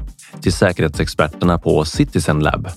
till 0.41 0.53
säkerhetsexperterna 0.53 1.57
på 1.57 1.85
Citizen 1.85 2.39
Lab. 2.39 2.67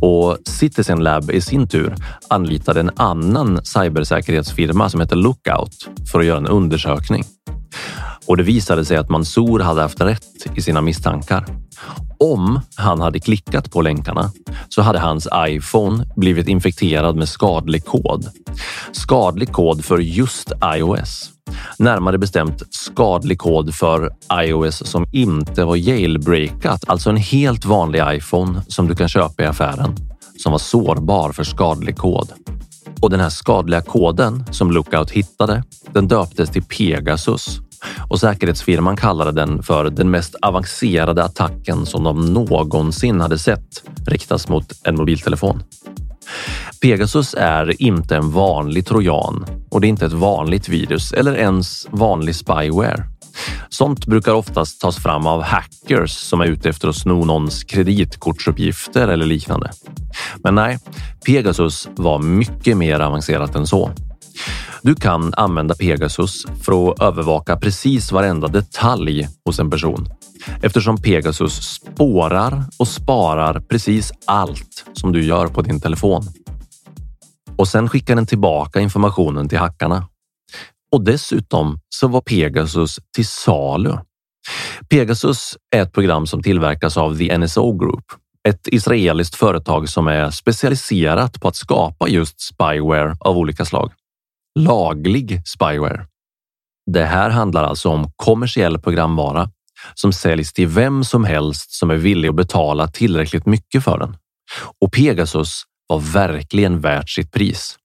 Och 0.00 0.38
Citizen 0.44 1.02
Lab 1.02 1.30
i 1.30 1.40
sin 1.40 1.68
tur 1.68 1.94
anlitade 2.28 2.80
en 2.80 2.90
annan 2.96 3.64
cybersäkerhetsfirma 3.64 4.88
som 4.88 5.00
heter 5.00 5.16
Lookout 5.16 5.88
för 6.12 6.20
att 6.20 6.26
göra 6.26 6.38
en 6.38 6.46
undersökning. 6.46 7.24
Och 8.26 8.36
det 8.36 8.42
visade 8.42 8.84
sig 8.84 8.96
att 8.96 9.10
Mansour 9.10 9.60
hade 9.60 9.82
haft 9.82 10.00
rätt 10.00 10.24
i 10.54 10.62
sina 10.62 10.80
misstankar. 10.80 11.46
Om 12.18 12.60
han 12.74 13.00
hade 13.00 13.20
klickat 13.20 13.70
på 13.70 13.82
länkarna 13.82 14.32
så 14.68 14.82
hade 14.82 14.98
hans 14.98 15.28
iPhone 15.36 16.04
blivit 16.16 16.48
infekterad 16.48 17.16
med 17.16 17.28
skadlig 17.28 17.84
kod. 17.84 18.26
Skadlig 18.92 19.52
kod 19.52 19.84
för 19.84 19.98
just 19.98 20.52
iOS. 20.76 21.30
Närmare 21.78 22.18
bestämt 22.18 22.62
skadlig 22.70 23.38
kod 23.38 23.74
för 23.74 24.10
iOS 24.42 24.86
som 24.86 25.06
inte 25.12 25.64
var 25.64 25.76
jailbreakat, 25.76 26.84
alltså 26.86 27.10
en 27.10 27.16
helt 27.16 27.64
vanlig 27.64 28.02
iPhone 28.06 28.62
som 28.68 28.88
du 28.88 28.94
kan 28.94 29.08
köpa 29.08 29.42
i 29.42 29.46
affären 29.46 29.96
som 30.42 30.52
var 30.52 30.58
sårbar 30.58 31.32
för 31.32 31.44
skadlig 31.44 31.96
kod. 31.96 32.28
Och 33.00 33.10
den 33.10 33.20
här 33.20 33.30
skadliga 33.30 33.80
koden 33.82 34.44
som 34.50 34.70
Lookout 34.70 35.10
hittade, 35.10 35.64
den 35.92 36.08
döptes 36.08 36.50
till 36.50 36.62
Pegasus 36.62 37.60
och 38.08 38.20
säkerhetsfirman 38.20 38.96
kallade 38.96 39.32
den 39.32 39.62
för 39.62 39.90
den 39.90 40.10
mest 40.10 40.34
avancerade 40.34 41.24
attacken 41.24 41.86
som 41.86 42.04
de 42.04 42.32
någonsin 42.32 43.20
hade 43.20 43.38
sett 43.38 43.82
riktas 44.06 44.48
mot 44.48 44.72
en 44.84 44.96
mobiltelefon. 44.96 45.62
Pegasus 46.80 47.34
är 47.38 47.82
inte 47.82 48.16
en 48.16 48.30
vanlig 48.30 48.86
trojan 48.86 49.46
och 49.70 49.80
det 49.80 49.86
är 49.86 49.88
inte 49.88 50.06
ett 50.06 50.12
vanligt 50.12 50.68
virus 50.68 51.12
eller 51.12 51.34
ens 51.34 51.86
vanlig 51.90 52.34
spyware. 52.34 53.04
Sånt 53.68 54.06
brukar 54.06 54.32
oftast 54.32 54.80
tas 54.80 54.96
fram 54.96 55.26
av 55.26 55.42
hackers 55.42 56.10
som 56.10 56.40
är 56.40 56.46
ute 56.46 56.68
efter 56.68 56.88
att 56.88 56.96
sno 56.96 57.24
någons 57.24 57.64
kreditkortsuppgifter 57.64 59.08
eller 59.08 59.26
liknande. 59.26 59.70
Men 60.42 60.54
nej, 60.54 60.78
Pegasus 61.26 61.88
var 61.96 62.18
mycket 62.18 62.76
mer 62.76 63.00
avancerat 63.00 63.54
än 63.54 63.66
så. 63.66 63.90
Du 64.82 64.94
kan 64.94 65.34
använda 65.34 65.74
Pegasus 65.74 66.46
för 66.62 66.90
att 66.90 67.02
övervaka 67.02 67.56
precis 67.56 68.12
varenda 68.12 68.48
detalj 68.48 69.28
hos 69.44 69.58
en 69.58 69.70
person 69.70 70.08
eftersom 70.62 70.96
Pegasus 70.96 71.54
spårar 71.54 72.64
och 72.78 72.88
sparar 72.88 73.60
precis 73.60 74.12
allt 74.24 74.84
som 74.92 75.12
du 75.12 75.24
gör 75.24 75.46
på 75.46 75.62
din 75.62 75.80
telefon. 75.80 76.22
Och 77.56 77.68
sen 77.68 77.88
skickar 77.88 78.16
den 78.16 78.26
tillbaka 78.26 78.80
informationen 78.80 79.48
till 79.48 79.58
hackarna. 79.58 80.08
Och 80.92 81.04
dessutom 81.04 81.78
så 81.88 82.08
var 82.08 82.20
Pegasus 82.20 82.98
till 83.14 83.26
salu. 83.26 83.96
Pegasus 84.88 85.56
är 85.76 85.82
ett 85.82 85.92
program 85.92 86.26
som 86.26 86.42
tillverkas 86.42 86.96
av 86.96 87.18
The 87.18 87.38
NSO 87.38 87.78
Group, 87.78 88.04
ett 88.48 88.68
israeliskt 88.68 89.34
företag 89.34 89.88
som 89.88 90.06
är 90.06 90.30
specialiserat 90.30 91.40
på 91.40 91.48
att 91.48 91.56
skapa 91.56 92.08
just 92.08 92.40
spyware 92.40 93.16
av 93.20 93.38
olika 93.38 93.64
slag 93.64 93.92
laglig 94.58 95.42
spyware. 95.48 96.06
Det 96.92 97.04
här 97.04 97.30
handlar 97.30 97.64
alltså 97.64 97.88
om 97.88 98.12
kommersiell 98.16 98.78
programvara 98.78 99.50
som 99.94 100.12
säljs 100.12 100.52
till 100.52 100.66
vem 100.66 101.04
som 101.04 101.24
helst 101.24 101.72
som 101.72 101.90
är 101.90 101.96
villig 101.96 102.28
att 102.28 102.34
betala 102.34 102.88
tillräckligt 102.88 103.46
mycket 103.46 103.84
för 103.84 103.98
den. 103.98 104.16
Och 104.80 104.92
Pegasus 104.92 105.62
var 105.88 105.98
verkligen 105.98 106.80
värt 106.80 107.10
sitt 107.10 107.32
pris. 107.32 107.76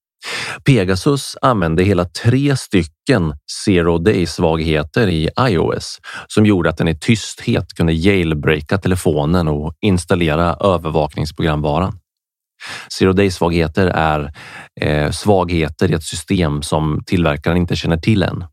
Pegasus 0.63 1.37
använde 1.41 1.83
hela 1.83 2.05
tre 2.05 2.57
stycken 2.57 3.33
zero 3.65 3.97
day 3.97 4.25
svagheter 4.25 5.07
i 5.07 5.29
iOS 5.39 5.99
som 6.27 6.45
gjorde 6.45 6.69
att 6.69 6.77
den 6.77 6.87
i 6.87 6.99
tysthet 6.99 7.73
kunde 7.73 7.93
jailbreaka 7.93 8.77
telefonen 8.77 9.47
och 9.47 9.73
installera 9.81 10.53
övervakningsprogramvaran. 10.53 11.99
Zero 12.99 13.13
day-svagheter 13.13 13.87
är 13.87 14.31
eh, 14.81 15.11
svagheter 15.11 15.91
i 15.91 15.93
ett 15.93 16.03
system 16.03 16.61
som 16.61 17.03
tillverkaren 17.05 17.57
inte 17.57 17.75
känner 17.75 17.97
till 17.97 18.23
än. 18.23 18.43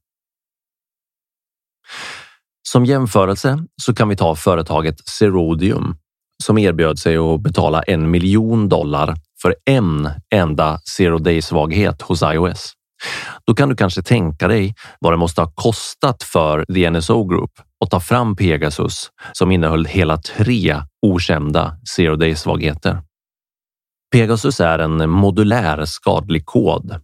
Som 2.68 2.84
jämförelse 2.84 3.58
så 3.82 3.94
kan 3.94 4.08
vi 4.08 4.16
ta 4.16 4.34
företaget 4.34 5.08
Zerodium 5.08 5.96
som 6.42 6.58
erbjöd 6.58 6.98
sig 6.98 7.16
att 7.16 7.40
betala 7.40 7.82
en 7.82 8.10
miljon 8.10 8.68
dollar 8.68 9.14
för 9.42 9.54
en 9.64 10.10
enda 10.34 10.80
zero 10.96 11.18
day 11.18 11.42
svaghet 11.42 12.02
hos 12.02 12.22
iOS. 12.22 12.72
Då 13.46 13.54
kan 13.54 13.68
du 13.68 13.76
kanske 13.76 14.02
tänka 14.02 14.48
dig 14.48 14.74
vad 15.00 15.12
det 15.12 15.16
måste 15.16 15.40
ha 15.40 15.52
kostat 15.54 16.22
för 16.22 16.64
The 16.74 16.90
NSO 16.90 17.24
Group 17.24 17.50
att 17.84 17.90
ta 17.90 18.00
fram 18.00 18.36
Pegasus 18.36 19.10
som 19.32 19.50
innehöll 19.50 19.86
hela 19.86 20.16
tre 20.16 20.82
okända 21.06 21.76
zero 21.96 22.16
day 22.16 22.34
svagheter. 22.34 23.02
Pegasus 24.12 24.60
är 24.60 24.78
en 24.78 25.10
modulär 25.10 25.84
skadlig 25.84 26.46
kod. 26.46 27.00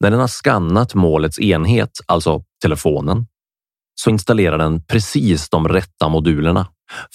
När 0.00 0.10
den 0.10 0.20
har 0.20 0.26
skannat 0.26 0.94
målets 0.94 1.38
enhet, 1.38 1.90
alltså 2.06 2.42
telefonen, 2.62 3.26
så 3.94 4.10
installerar 4.10 4.58
den 4.58 4.84
precis 4.84 5.48
de 5.48 5.68
rätta 5.68 6.08
modulerna 6.08 6.66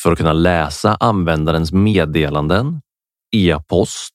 för 0.04 0.12
att 0.12 0.18
kunna 0.18 0.34
läsa 0.34 0.98
användarens 1.00 1.72
meddelanden, 1.72 2.82
e-post, 3.36 4.14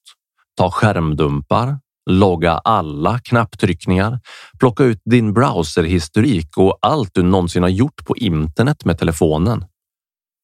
ta 0.57 0.71
skärmdumpar, 0.71 1.79
logga 2.09 2.51
alla 2.51 3.19
knapptryckningar, 3.19 4.19
plocka 4.59 4.83
ut 4.83 5.01
din 5.05 5.33
browserhistorik 5.33 6.57
och 6.57 6.77
allt 6.81 7.09
du 7.13 7.23
någonsin 7.23 7.63
har 7.63 7.69
gjort 7.69 8.05
på 8.05 8.17
internet 8.17 8.85
med 8.85 8.97
telefonen. 8.97 9.65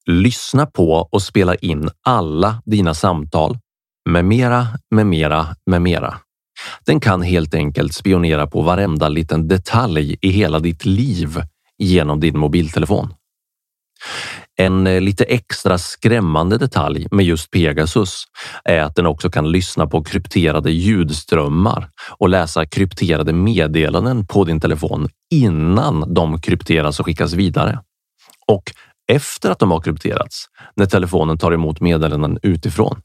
Lyssna 0.06 0.66
på 0.66 1.08
och 1.12 1.22
spela 1.22 1.56
in 1.56 1.90
alla 2.06 2.62
dina 2.66 2.94
samtal 2.94 3.58
med 4.12 4.26
mera, 4.26 4.68
med 4.92 5.08
mera, 5.08 5.48
med 5.66 5.82
mera. 5.82 6.18
Den 6.86 7.00
kan 7.00 7.22
helt 7.22 7.54
enkelt 7.54 7.94
spionera 7.94 8.48
på 8.48 8.62
varenda 8.62 9.10
liten 9.10 9.48
detalj 9.48 10.18
i 10.22 10.30
hela 10.30 10.60
ditt 10.60 10.86
liv 10.86 11.42
genom 11.78 12.20
din 12.20 12.40
mobiltelefon. 12.40 13.14
En 14.58 14.88
eh, 14.88 15.02
lite 15.02 15.24
extra 15.24 15.78
skrämmande 15.78 16.58
detalj 16.58 17.08
med 17.12 17.26
just 17.26 17.52
Pegasus 17.52 18.24
är 18.64 18.82
att 18.82 18.96
den 18.96 19.06
också 19.06 19.30
kan 19.30 19.52
lyssna 19.52 19.88
på 19.88 20.04
krypterade 20.04 20.72
ljudströmmar 20.72 21.90
och 22.18 22.30
läsa 22.30 22.66
krypterade 22.66 23.34
meddelanden 23.34 24.28
på 24.28 24.44
din 24.44 24.60
telefon 24.60 25.10
innan 25.34 26.14
de 26.14 26.42
krypteras 26.42 27.00
och 27.00 27.06
skickas 27.06 27.34
vidare. 27.34 27.80
Och 28.48 28.64
efter 29.12 29.52
att 29.52 29.60
de 29.60 29.72
har 29.72 29.82
krypterats, 29.82 30.46
när 30.76 30.86
telefonen 30.86 31.38
tar 31.38 31.52
emot 31.52 31.82
meddelanden 31.82 32.40
utifrån. 32.44 33.02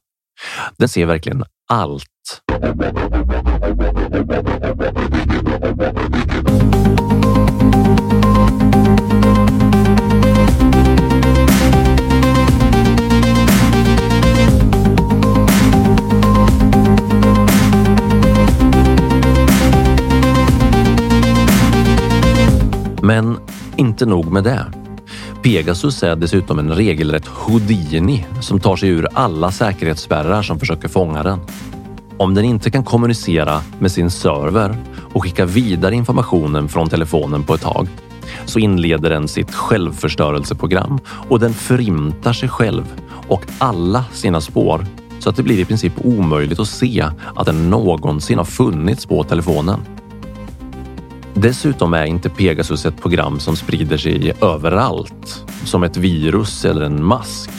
Den 0.77 0.89
ser 0.89 1.05
verkligen 1.05 1.43
allt. 1.67 2.03
Men 23.01 23.39
inte 23.77 24.05
nog 24.05 24.31
med 24.31 24.43
det. 24.43 24.76
Pegasus 25.47 26.03
är 26.03 26.15
dessutom 26.15 26.59
en 26.59 26.75
regelrätt 26.75 27.27
Houdini 27.27 28.25
som 28.41 28.59
tar 28.59 28.75
sig 28.75 28.89
ur 28.89 29.07
alla 29.13 29.51
säkerhetsspärrar 29.51 30.41
som 30.41 30.59
försöker 30.59 30.87
fånga 30.87 31.23
den. 31.23 31.39
Om 32.17 32.33
den 32.33 32.45
inte 32.45 32.71
kan 32.71 32.83
kommunicera 32.83 33.61
med 33.79 33.91
sin 33.91 34.11
server 34.11 34.77
och 35.13 35.23
skicka 35.23 35.45
vidare 35.45 35.95
informationen 35.95 36.69
från 36.69 36.89
telefonen 36.89 37.43
på 37.43 37.53
ett 37.53 37.61
tag 37.61 37.87
så 38.45 38.59
inleder 38.59 39.09
den 39.09 39.27
sitt 39.27 39.55
självförstörelseprogram 39.55 40.99
och 41.29 41.39
den 41.39 41.53
förintar 41.53 42.33
sig 42.33 42.49
själv 42.49 42.93
och 43.27 43.45
alla 43.57 44.05
sina 44.13 44.41
spår 44.41 44.85
så 45.19 45.29
att 45.29 45.35
det 45.35 45.43
blir 45.43 45.59
i 45.59 45.65
princip 45.65 45.93
omöjligt 46.03 46.59
att 46.59 46.67
se 46.67 47.09
att 47.35 47.45
den 47.45 47.69
någonsin 47.69 48.37
har 48.37 48.45
funnits 48.45 49.05
på 49.05 49.23
telefonen. 49.23 49.79
Dessutom 51.39 51.93
är 51.93 52.05
inte 52.05 52.29
Pegasus 52.29 52.85
ett 52.85 53.01
program 53.01 53.39
som 53.39 53.55
sprider 53.55 53.97
sig 53.97 54.33
överallt, 54.41 55.45
som 55.63 55.83
ett 55.83 55.97
virus 55.97 56.65
eller 56.65 56.81
en 56.81 57.03
mask. 57.03 57.49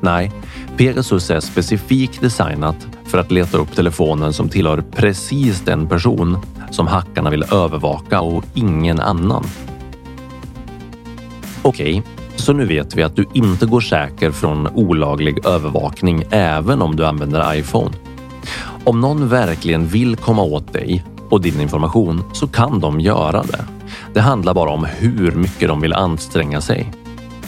Nej, 0.00 0.32
Pegasus 0.76 1.30
är 1.30 1.40
specifikt 1.40 2.20
designat 2.20 2.76
för 3.04 3.18
att 3.18 3.30
leta 3.30 3.58
upp 3.58 3.74
telefonen 3.74 4.32
som 4.32 4.48
tillhör 4.48 4.84
precis 4.96 5.60
den 5.60 5.88
person 5.88 6.38
som 6.70 6.86
hackarna 6.86 7.30
vill 7.30 7.44
övervaka 7.52 8.20
och 8.20 8.44
ingen 8.54 9.00
annan. 9.00 9.44
Okej, 11.62 11.98
okay, 11.98 12.12
så 12.36 12.52
nu 12.52 12.64
vet 12.64 12.96
vi 12.96 13.02
att 13.02 13.16
du 13.16 13.24
inte 13.34 13.66
går 13.66 13.80
säker 13.80 14.30
från 14.30 14.68
olaglig 14.68 15.46
övervakning 15.46 16.24
även 16.30 16.82
om 16.82 16.96
du 16.96 17.06
använder 17.06 17.54
iPhone. 17.54 17.90
Om 18.84 19.00
någon 19.00 19.28
verkligen 19.28 19.86
vill 19.86 20.16
komma 20.16 20.42
åt 20.42 20.72
dig 20.72 21.04
och 21.32 21.40
din 21.40 21.60
information 21.60 22.24
så 22.32 22.48
kan 22.48 22.80
de 22.80 23.00
göra 23.00 23.42
det. 23.42 23.64
Det 24.14 24.20
handlar 24.20 24.54
bara 24.54 24.70
om 24.70 24.84
hur 24.84 25.32
mycket 25.32 25.68
de 25.68 25.80
vill 25.80 25.92
anstränga 25.92 26.60
sig 26.60 26.92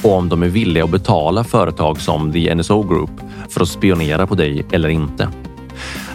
och 0.02 0.12
om 0.12 0.28
de 0.28 0.42
är 0.42 0.48
villiga 0.48 0.84
att 0.84 0.90
betala 0.90 1.44
företag 1.44 2.00
som 2.00 2.32
The 2.32 2.54
NSO 2.54 2.82
Group 2.82 3.10
för 3.48 3.60
att 3.60 3.68
spionera 3.68 4.26
på 4.26 4.34
dig 4.34 4.66
eller 4.72 4.88
inte. 4.88 5.28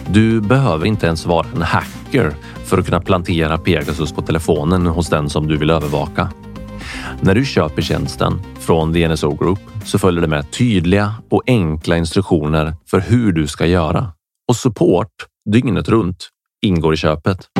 Du 0.06 0.40
behöver 0.40 0.86
inte 0.86 1.06
ens 1.06 1.26
vara 1.26 1.46
en 1.54 1.62
hacker 1.62 2.34
för 2.64 2.78
att 2.78 2.84
kunna 2.84 3.00
plantera 3.00 3.58
Pegasus 3.58 4.12
på 4.12 4.22
telefonen 4.22 4.86
hos 4.86 5.08
den 5.08 5.30
som 5.30 5.48
du 5.48 5.56
vill 5.56 5.70
övervaka. 5.70 6.28
När 7.20 7.34
du 7.34 7.44
köper 7.44 7.82
tjänsten 7.82 8.40
från 8.58 8.92
The 8.92 9.08
NSO 9.08 9.34
Group 9.34 9.60
så 9.84 9.98
följer 9.98 10.20
det 10.20 10.28
med 10.28 10.50
tydliga 10.50 11.14
och 11.30 11.42
enkla 11.46 11.96
instruktioner 11.96 12.74
för 12.86 13.00
hur 13.00 13.32
du 13.32 13.46
ska 13.46 13.66
göra 13.66 14.12
och 14.48 14.56
support 14.56 15.12
dygnet 15.50 15.88
runt 15.88 16.28
ingår 16.62 16.94
i 16.94 16.96
köpet. 16.96 17.59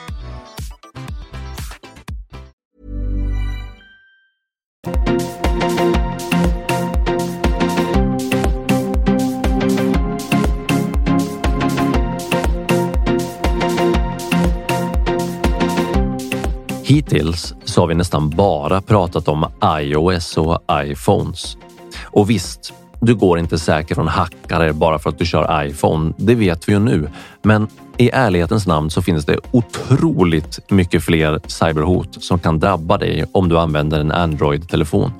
Vi 17.91 17.95
nästan 17.95 18.29
bara 18.29 18.81
pratat 18.81 19.27
om 19.27 19.45
iOS 19.65 20.37
och 20.37 20.59
iPhones. 20.71 21.57
Och 22.03 22.29
visst, 22.29 22.73
du 22.99 23.15
går 23.15 23.39
inte 23.39 23.59
säker 23.59 23.95
från 23.95 24.07
hackare 24.07 24.73
bara 24.73 24.99
för 24.99 25.09
att 25.09 25.17
du 25.17 25.25
kör 25.25 25.65
iPhone. 25.65 26.13
Det 26.17 26.35
vet 26.35 26.69
vi 26.69 26.73
ju 26.73 26.79
nu. 26.79 27.09
Men 27.41 27.67
i 27.97 28.09
ärlighetens 28.09 28.67
namn 28.67 28.89
så 28.89 29.01
finns 29.01 29.25
det 29.25 29.39
otroligt 29.51 30.59
mycket 30.71 31.03
fler 31.03 31.39
cyberhot 31.47 32.23
som 32.23 32.39
kan 32.39 32.59
drabba 32.59 32.97
dig 32.97 33.25
om 33.31 33.49
du 33.49 33.57
använder 33.59 33.99
en 33.99 34.11
Android-telefon. 34.11 35.11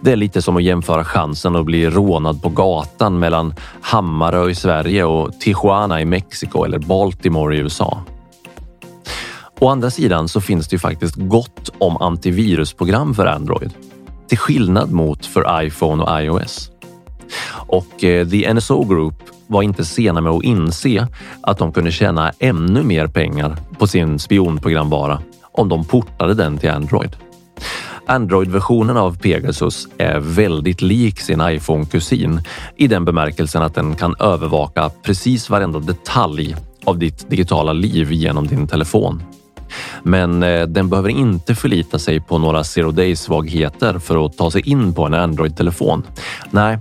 Det 0.00 0.12
är 0.12 0.16
lite 0.16 0.42
som 0.42 0.56
att 0.56 0.62
jämföra 0.62 1.04
chansen 1.04 1.56
att 1.56 1.64
bli 1.64 1.90
rånad 1.90 2.42
på 2.42 2.48
gatan 2.48 3.18
mellan 3.18 3.54
Hammarö 3.80 4.50
i 4.50 4.54
Sverige 4.54 5.04
och 5.04 5.40
Tijuana 5.40 6.00
i 6.00 6.04
Mexiko 6.04 6.64
eller 6.64 6.78
Baltimore 6.78 7.56
i 7.56 7.58
USA. 7.58 8.02
Å 9.64 9.68
andra 9.68 9.90
sidan 9.90 10.28
så 10.28 10.40
finns 10.40 10.68
det 10.68 10.74
ju 10.74 10.78
faktiskt 10.78 11.14
gott 11.16 11.70
om 11.78 11.96
antivirusprogram 11.96 13.14
för 13.14 13.26
Android. 13.26 13.70
Till 14.28 14.38
skillnad 14.38 14.90
mot 14.90 15.26
för 15.26 15.64
iPhone 15.64 16.02
och 16.02 16.22
iOS. 16.22 16.70
Och 17.50 18.04
eh, 18.04 18.28
The 18.28 18.54
NSO 18.54 18.84
Group 18.84 19.14
var 19.46 19.62
inte 19.62 19.84
sena 19.84 20.20
med 20.20 20.32
att 20.32 20.44
inse 20.44 21.08
att 21.40 21.58
de 21.58 21.72
kunde 21.72 21.92
tjäna 21.92 22.32
ännu 22.38 22.82
mer 22.82 23.06
pengar 23.06 23.56
på 23.78 23.86
sin 23.86 24.18
spionprogramvara 24.18 25.22
om 25.52 25.68
de 25.68 25.84
portade 25.84 26.34
den 26.34 26.58
till 26.58 26.70
Android. 26.70 27.16
Android-versionen 28.06 28.96
av 28.96 29.18
Pegasus 29.18 29.88
är 29.98 30.18
väldigt 30.20 30.82
lik 30.82 31.20
sin 31.20 31.40
iPhone-kusin 31.40 32.40
i 32.76 32.86
den 32.86 33.04
bemärkelsen 33.04 33.62
att 33.62 33.74
den 33.74 33.96
kan 33.96 34.14
övervaka 34.18 34.90
precis 35.02 35.50
varenda 35.50 35.78
detalj 35.78 36.56
av 36.84 36.98
ditt 36.98 37.30
digitala 37.30 37.72
liv 37.72 38.12
genom 38.12 38.46
din 38.46 38.66
telefon. 38.66 39.22
Men 40.02 40.42
eh, 40.42 40.66
den 40.66 40.88
behöver 40.88 41.08
inte 41.08 41.54
förlita 41.54 41.98
sig 41.98 42.20
på 42.20 42.38
några 42.38 42.64
zero 42.64 42.90
day 42.90 43.16
svagheter 43.16 43.98
för 43.98 44.26
att 44.26 44.38
ta 44.38 44.50
sig 44.50 44.68
in 44.68 44.94
på 44.94 45.06
en 45.06 45.14
Android-telefon. 45.14 46.02
Nej, 46.50 46.78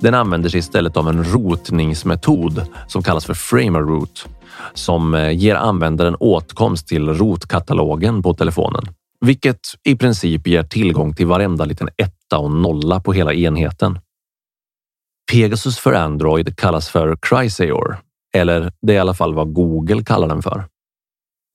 den 0.00 0.14
använder 0.14 0.48
sig 0.48 0.58
istället 0.58 0.96
av 0.96 1.08
en 1.08 1.24
rotningsmetod 1.24 2.62
som 2.88 3.02
kallas 3.02 3.24
för 3.24 3.34
Framer 3.34 3.80
Root 3.80 4.26
som 4.74 5.14
eh, 5.14 5.30
ger 5.30 5.54
användaren 5.54 6.16
åtkomst 6.20 6.88
till 6.88 7.08
rotkatalogen 7.08 8.22
på 8.22 8.34
telefonen, 8.34 8.82
vilket 9.20 9.60
i 9.84 9.96
princip 9.96 10.46
ger 10.46 10.62
tillgång 10.62 11.14
till 11.14 11.26
varenda 11.26 11.64
liten 11.64 11.88
etta 11.96 12.38
och 12.38 12.50
nolla 12.50 13.00
på 13.00 13.12
hela 13.12 13.34
enheten. 13.34 13.98
Pegasus 15.32 15.78
för 15.78 15.92
Android 15.92 16.56
kallas 16.56 16.88
för 16.88 17.16
Chrysaor, 17.28 17.98
eller 18.34 18.72
det 18.82 18.92
är 18.92 18.96
i 18.96 18.98
alla 18.98 19.14
fall 19.14 19.34
vad 19.34 19.52
Google 19.52 20.04
kallar 20.04 20.28
den 20.28 20.42
för. 20.42 20.64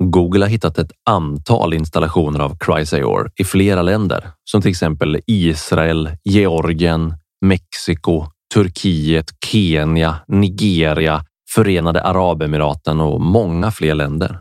Google 0.03 0.45
har 0.45 0.49
hittat 0.49 0.77
ett 0.77 0.91
antal 1.09 1.73
installationer 1.73 2.39
av 2.39 2.57
Chrysaor 2.65 3.31
i 3.35 3.43
flera 3.43 3.81
länder, 3.81 4.31
som 4.43 4.61
till 4.61 4.71
exempel 4.71 5.19
Israel, 5.27 6.09
Georgien, 6.23 7.13
Mexiko, 7.41 8.25
Turkiet, 8.53 9.25
Kenya, 9.45 10.15
Nigeria, 10.27 11.23
Förenade 11.55 12.03
Arabemiraten 12.03 12.99
och 12.99 13.21
många 13.21 13.71
fler 13.71 13.95
länder. 13.95 14.39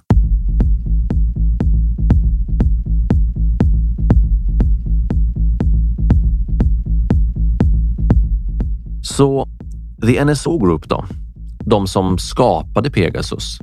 Så 9.03 9.49
The 10.07 10.25
NSO 10.25 10.59
Group 10.59 10.88
då? 10.88 11.05
De 11.64 11.87
som 11.87 12.19
skapade 12.19 12.90
Pegasus 12.90 13.59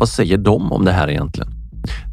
vad 0.00 0.08
säger 0.08 0.38
de 0.38 0.72
om 0.72 0.84
det 0.84 0.92
här 0.92 1.10
egentligen? 1.10 1.50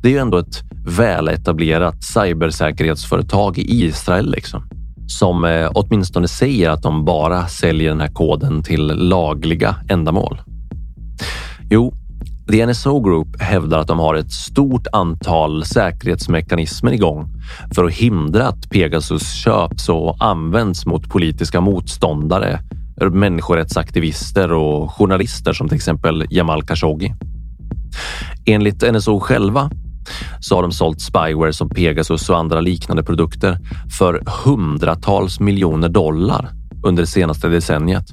Det 0.02 0.08
är 0.08 0.12
ju 0.12 0.18
ändå 0.18 0.38
ett 0.38 0.62
väletablerat 0.88 2.04
cybersäkerhetsföretag 2.04 3.58
i 3.58 3.86
Israel 3.86 4.32
liksom, 4.32 4.64
som 5.08 5.46
eh, 5.46 5.72
åtminstone 5.74 6.28
säger 6.28 6.70
att 6.70 6.82
de 6.82 7.06
bara 7.06 7.48
säljer 7.48 7.90
den 7.90 8.02
här 8.02 8.14
koden 8.14 8.64
till 8.64 8.88
lagliga 8.88 9.76
ändamål. 9.90 10.42
Jo, 11.70 11.94
The 12.52 12.66
NSO 12.66 13.00
Group 13.00 13.42
hävdar 13.42 13.80
att 13.80 13.88
de 13.88 14.00
har 14.00 14.16
ett 14.16 14.32
stort 14.32 14.88
antal 14.92 15.66
säkerhetsmekanismer 15.66 16.92
igång 16.92 17.28
för 17.76 17.86
att 17.86 17.94
hindra 17.94 18.48
att 18.48 18.70
Pegasus 18.70 19.34
köps 19.34 19.90
och 19.90 20.16
används 20.20 20.86
mot 20.86 21.10
politiska 21.10 21.62
motståndare, 21.62 22.60
människorättsaktivister 23.12 24.52
och 24.52 24.92
journalister 24.92 25.54
som 25.54 25.68
till 25.68 25.76
exempel 25.76 26.26
Jamal 26.30 26.64
Khashoggi. 26.64 27.14
Enligt 28.46 28.94
NSO 28.94 29.20
själva 29.20 29.70
så 30.40 30.56
har 30.56 30.62
de 30.62 30.72
sålt 30.72 31.02
spyware 31.02 31.54
som 31.54 31.70
Pegasus 31.70 32.30
och 32.30 32.38
andra 32.38 32.62
liknande 32.62 33.04
produkter 33.04 33.58
för 33.98 34.24
hundratals 34.46 35.40
miljoner 35.40 35.90
dollar 35.90 36.50
under 36.86 37.04
det 37.04 37.08
senaste 37.08 37.48
decenniet. 37.48 38.06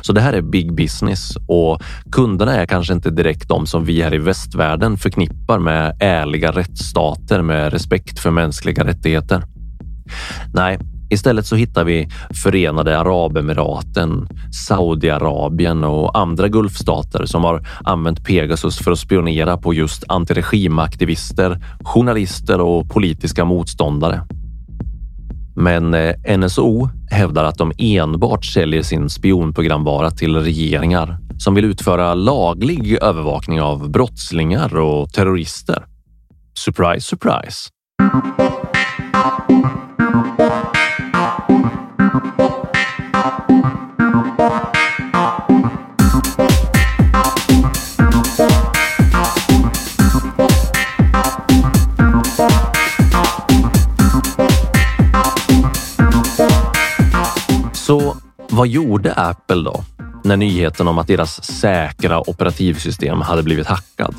Så 0.00 0.12
det 0.12 0.20
här 0.20 0.32
är 0.32 0.42
big 0.42 0.74
business 0.74 1.36
och 1.48 1.82
kunderna 2.12 2.54
är 2.54 2.66
kanske 2.66 2.92
inte 2.92 3.10
direkt 3.10 3.48
de 3.48 3.66
som 3.66 3.84
vi 3.84 4.02
här 4.02 4.14
i 4.14 4.18
västvärlden 4.18 4.96
förknippar 4.96 5.58
med 5.58 5.96
ärliga 6.00 6.52
rättsstater 6.52 7.42
med 7.42 7.72
respekt 7.72 8.18
för 8.18 8.30
mänskliga 8.30 8.84
rättigheter. 8.84 9.42
Nej, 10.54 10.78
Istället 11.10 11.46
så 11.46 11.56
hittar 11.56 11.84
vi 11.84 12.08
Förenade 12.42 12.98
Arabemiraten, 12.98 14.28
Saudiarabien 14.68 15.84
och 15.84 16.18
andra 16.18 16.48
Gulfstater 16.48 17.26
som 17.26 17.44
har 17.44 17.66
använt 17.84 18.24
Pegasus 18.24 18.78
för 18.78 18.92
att 18.92 18.98
spionera 18.98 19.56
på 19.56 19.74
just 19.74 20.04
antiregimaktivister, 20.08 21.58
journalister 21.84 22.60
och 22.60 22.88
politiska 22.88 23.44
motståndare. 23.44 24.26
Men 25.56 25.94
eh, 25.94 26.38
NSO 26.38 26.88
hävdar 27.10 27.44
att 27.44 27.58
de 27.58 27.72
enbart 27.78 28.44
säljer 28.44 28.82
sin 28.82 29.10
spionprogramvara 29.10 30.10
till 30.10 30.36
regeringar 30.36 31.18
som 31.38 31.54
vill 31.54 31.64
utföra 31.64 32.14
laglig 32.14 32.98
övervakning 33.02 33.60
av 33.60 33.90
brottslingar 33.90 34.76
och 34.76 35.12
terrorister. 35.12 35.84
Surprise, 36.54 37.00
surprise! 37.00 37.68
Så 57.86 58.16
vad 58.50 58.68
gjorde 58.68 59.12
Apple 59.12 59.62
då 59.62 59.84
när 60.24 60.36
nyheten 60.36 60.88
om 60.88 60.98
att 60.98 61.06
deras 61.06 61.44
säkra 61.44 62.30
operativsystem 62.30 63.20
hade 63.20 63.42
blivit 63.42 63.66
hackad? 63.66 64.14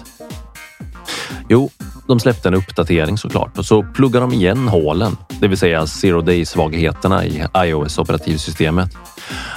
Jo, 1.50 1.70
de 2.08 2.20
släppte 2.20 2.48
en 2.48 2.54
uppdatering 2.54 3.18
såklart 3.18 3.58
och 3.58 3.66
så 3.66 3.84
pluggade 3.84 4.26
de 4.26 4.34
igen 4.34 4.68
hålen, 4.68 5.18
det 5.42 5.48
vill 5.48 5.58
säga 5.58 5.88
zero 5.88 6.22
day 6.22 6.46
svagheterna 6.46 7.26
i 7.26 7.46
iOS 7.58 7.98
operativsystemet. 7.98 8.90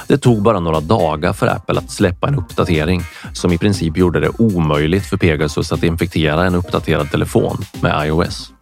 Det 0.07 0.17
tog 0.17 0.41
bara 0.41 0.59
några 0.59 0.79
dagar 0.79 1.33
för 1.33 1.47
Apple 1.47 1.79
att 1.79 1.91
släppa 1.91 2.27
en 2.27 2.35
uppdatering 2.35 3.01
som 3.33 3.51
i 3.51 3.57
princip 3.57 3.97
gjorde 3.97 4.19
det 4.19 4.29
omöjligt 4.37 5.05
för 5.05 5.17
Pegasus 5.17 5.71
att 5.71 5.83
infektera 5.83 6.45
en 6.45 6.55
uppdaterad 6.55 7.11
telefon 7.11 7.57
med 7.81 8.07
iOS. 8.07 8.53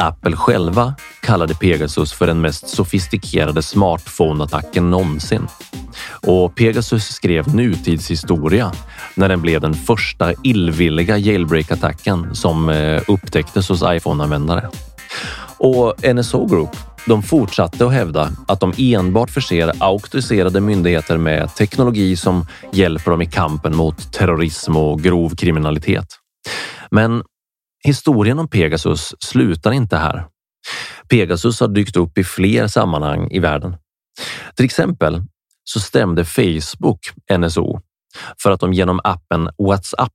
Apple 0.00 0.36
själva 0.36 0.94
kallade 1.22 1.54
Pegasus 1.54 2.12
för 2.12 2.26
den 2.26 2.40
mest 2.40 2.68
sofistikerade 2.68 3.62
smartphone-attacken 3.62 4.90
någonsin. 4.90 5.46
Och 6.26 6.54
Pegasus 6.54 7.04
skrev 7.04 7.54
nutidshistoria 7.54 8.72
när 9.14 9.28
den 9.28 9.40
blev 9.40 9.60
den 9.60 9.74
första 9.74 10.32
illvilliga 10.44 11.18
jailbreak-attacken 11.18 12.34
som 12.34 12.68
eh, 12.68 13.02
upptäcktes 13.08 13.68
hos 13.68 13.82
iPhone-användare. 13.82 14.68
Och 15.58 16.14
NSO 16.14 16.46
Group 16.46 16.76
de 17.06 17.22
fortsatte 17.22 17.86
att 17.86 17.92
hävda 17.92 18.32
att 18.48 18.60
de 18.60 18.72
enbart 18.78 19.30
förser 19.30 19.72
auktoriserade 19.78 20.60
myndigheter 20.60 21.16
med 21.16 21.54
teknologi 21.54 22.16
som 22.16 22.46
hjälper 22.72 23.10
dem 23.10 23.22
i 23.22 23.26
kampen 23.26 23.76
mot 23.76 24.12
terrorism 24.12 24.76
och 24.76 25.00
grov 25.00 25.36
kriminalitet. 25.36 26.06
Men 26.90 27.22
historien 27.84 28.38
om 28.38 28.48
Pegasus 28.48 29.14
slutar 29.20 29.72
inte 29.72 29.96
här. 29.96 30.26
Pegasus 31.08 31.60
har 31.60 31.68
dykt 31.68 31.96
upp 31.96 32.18
i 32.18 32.24
fler 32.24 32.66
sammanhang 32.66 33.30
i 33.30 33.38
världen. 33.38 33.76
Till 34.54 34.64
exempel 34.64 35.22
så 35.64 35.80
stämde 35.80 36.24
Facebook 36.24 37.00
NSO 37.38 37.80
för 38.42 38.50
att 38.50 38.60
de 38.60 38.72
genom 38.72 39.00
appen 39.04 39.48
WhatsApp 39.58 40.12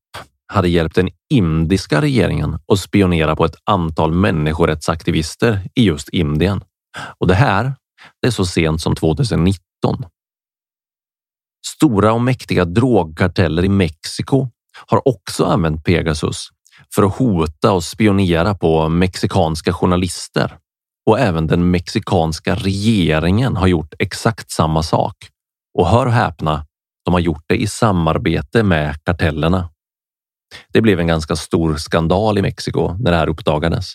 hade 0.48 0.68
hjälpt 0.68 0.96
den 0.96 1.10
indiska 1.30 2.02
regeringen 2.02 2.60
att 2.68 2.80
spionera 2.80 3.36
på 3.36 3.46
ett 3.46 3.56
antal 3.64 4.14
människorättsaktivister 4.14 5.70
i 5.76 5.84
just 5.84 6.10
Indien. 6.10 6.64
Och 7.18 7.28
det 7.28 7.36
här 7.36 7.74
det 8.22 8.28
är 8.28 8.32
så 8.32 8.46
sent 8.46 8.82
som 8.82 8.96
2019. 8.96 10.06
Stora 11.68 12.14
och 12.14 12.22
mäktiga 12.22 12.66
drogkarteller 12.66 13.66
i 13.66 13.70
Mexiko 13.70 14.50
har 14.86 15.08
också 15.08 15.46
använt 15.46 15.84
Pegasus 15.84 16.50
för 16.96 17.04
att 17.04 17.16
hota 17.16 17.72
och 17.72 17.84
spionera 17.84 18.54
på 18.54 18.90
mexikanska 18.90 19.74
journalister. 19.74 20.58
Och 21.10 21.20
även 21.20 21.48
den 21.48 21.72
mexikanska 21.72 22.56
regeringen 22.56 23.56
har 23.56 23.68
gjort 23.68 23.94
exakt 24.00 24.52
samma 24.52 24.84
sak. 24.84 25.16
Och 25.78 25.88
hör 25.88 26.06
och 26.06 26.12
häpna, 26.12 26.66
de 27.06 27.14
har 27.14 27.22
gjort 27.22 27.44
det 27.48 27.56
i 27.56 27.68
samarbete 27.68 28.64
med 28.64 29.04
kartellerna. 29.04 29.70
Det 30.74 30.82
blev 30.82 31.00
en 31.00 31.08
ganska 31.08 31.36
stor 31.36 31.76
skandal 31.76 32.38
i 32.38 32.42
Mexiko 32.42 32.94
när 33.00 33.12
det 33.12 33.18
här 33.18 33.30
uppdagades. 33.30 33.94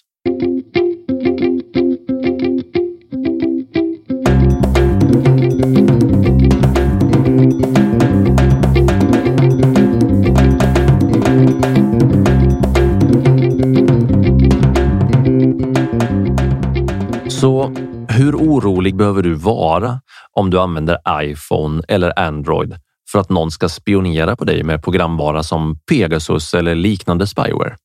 Så 17.40 17.74
hur 18.08 18.34
orolig 18.34 18.96
behöver 18.96 19.22
du 19.22 19.34
vara 19.34 20.00
om 20.32 20.50
du 20.50 20.60
använder 20.60 20.98
iPhone 21.22 21.82
eller 21.88 22.18
Android 22.18 22.76
för 23.12 23.18
att 23.18 23.30
någon 23.30 23.50
ska 23.50 23.68
spionera 23.68 24.36
på 24.36 24.44
dig 24.44 24.62
med 24.62 24.82
programvara 24.82 25.42
som 25.42 25.78
Pegasus 25.90 26.54
eller 26.54 26.74
liknande 26.74 27.26
spyware? 27.26 27.76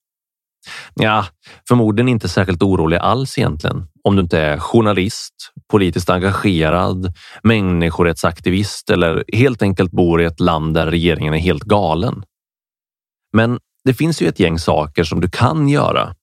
Ja, 0.93 1.25
förmodligen 1.67 2.09
inte 2.09 2.29
särskilt 2.29 2.63
orolig 2.63 2.97
alls 2.97 3.37
egentligen. 3.37 3.87
Om 4.03 4.15
du 4.15 4.21
inte 4.21 4.39
är 4.39 4.57
journalist, 4.57 5.33
politiskt 5.71 6.09
engagerad, 6.09 7.13
människorättsaktivist 7.43 8.89
eller 8.89 9.23
helt 9.33 9.61
enkelt 9.61 9.91
bor 9.91 10.21
i 10.21 10.25
ett 10.25 10.39
land 10.39 10.73
där 10.73 10.87
regeringen 10.87 11.33
är 11.33 11.39
helt 11.39 11.63
galen. 11.63 12.23
Men 13.33 13.59
det 13.85 13.93
finns 13.93 14.21
ju 14.21 14.27
ett 14.27 14.39
gäng 14.39 14.59
saker 14.59 15.03
som 15.03 15.21
du 15.21 15.29
kan 15.29 15.69
göra 15.69 16.15